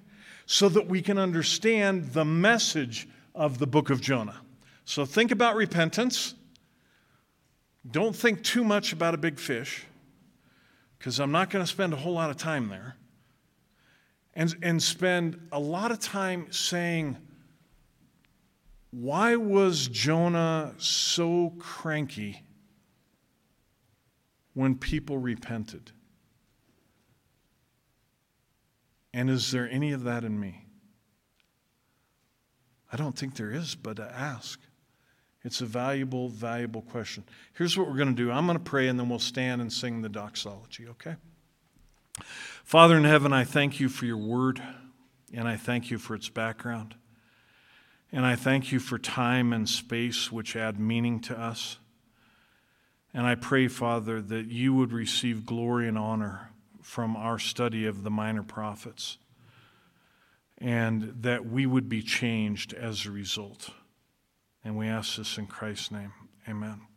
So 0.47 0.69
that 0.69 0.87
we 0.87 1.03
can 1.03 1.19
understand 1.19 2.13
the 2.13 2.25
message 2.25 3.09
of 3.35 3.59
the 3.59 3.67
book 3.67 3.91
of 3.91 4.01
Jonah. 4.01 4.41
So 4.85 5.05
think 5.05 5.31
about 5.31 5.57
repentance. 5.57 6.35
Don't 7.91 8.15
think 8.15 8.43
too 8.43 8.65
much 8.65 8.93
about 8.93 9.15
a 9.15 9.19
big 9.19 9.39
fish, 9.39 9.85
because 10.99 11.21
I'm 11.21 11.33
not 11.33 11.51
going 11.51 11.65
to 11.65 11.71
spend 11.71 11.93
a 11.93 11.97
whole 11.97 12.15
lot 12.15 12.31
of 12.31 12.37
time 12.37 12.69
there. 12.69 12.97
And, 14.37 14.53
and 14.63 14.83
spend 14.83 15.41
a 15.53 15.61
lot 15.61 15.93
of 15.93 16.01
time 16.01 16.51
saying, 16.51 17.17
why 18.95 19.35
was 19.35 19.89
Jonah 19.89 20.73
so 20.79 21.53
cranky 21.59 22.45
when 24.53 24.77
people 24.77 25.19
repented? 25.19 25.91
And 29.13 29.29
is 29.29 29.51
there 29.51 29.69
any 29.69 29.91
of 29.91 30.05
that 30.05 30.23
in 30.23 30.39
me? 30.39 30.67
I 32.93 32.97
don't 32.97 33.19
think 33.19 33.35
there 33.35 33.51
is, 33.51 33.75
but 33.75 33.99
ask. 33.99 34.61
It's 35.43 35.61
a 35.61 35.67
valuable, 35.67 36.29
valuable 36.29 36.83
question. 36.83 37.25
Here's 37.55 37.77
what 37.77 37.89
we're 37.89 37.97
going 37.97 38.15
to 38.15 38.23
do 38.23 38.31
I'm 38.31 38.47
going 38.47 38.59
to 38.59 38.65
pray 38.65 38.87
and 38.87 38.99
then 38.99 39.09
we'll 39.09 39.19
stand 39.19 39.61
and 39.61 39.73
sing 39.73 40.03
the 40.03 40.09
doxology, 40.09 40.87
okay? 40.89 41.17
Father 42.63 42.97
in 42.97 43.05
heaven, 43.05 43.33
I 43.33 43.43
thank 43.43 43.81
you 43.81 43.89
for 43.89 44.07
your 44.07 44.19
word 44.19 44.63
and 45.33 45.49
I 45.49 45.57
thank 45.57 45.91
you 45.91 45.99
for 45.99 46.15
its 46.15 46.29
background. 46.29 46.95
And 48.15 48.25
I 48.25 48.37
thank 48.37 48.71
you 48.71 48.79
for 48.79 48.97
time 48.97 49.53
and 49.53 49.69
space 49.69 50.31
which 50.31 50.55
add 50.55 50.79
meaning 50.79 51.19
to 51.23 51.37
us. 51.37 51.79
And 53.13 53.27
I 53.27 53.35
pray, 53.35 53.67
Father, 53.67 54.23
that 54.23 54.47
you 54.47 54.73
would 54.73 54.93
receive 54.93 55.45
glory 55.45 55.89
and 55.89 55.99
honor 55.99 56.53
from 56.81 57.17
our 57.17 57.41
study 57.41 57.87
of 57.87 58.05
the 58.05 58.13
minor 58.13 58.45
prophets 58.45 59.19
and 60.59 61.13
that 61.23 61.45
we 61.45 61.67
would 61.67 61.89
be 61.89 62.03
changed 62.03 62.73
as 62.73 63.05
a 63.05 63.11
result. 63.11 63.71
And 64.63 64.79
we 64.79 64.87
ask 64.87 65.17
this 65.17 65.37
in 65.37 65.49
Christ's 65.49 65.91
name. 65.91 66.13
Amen. 66.49 66.83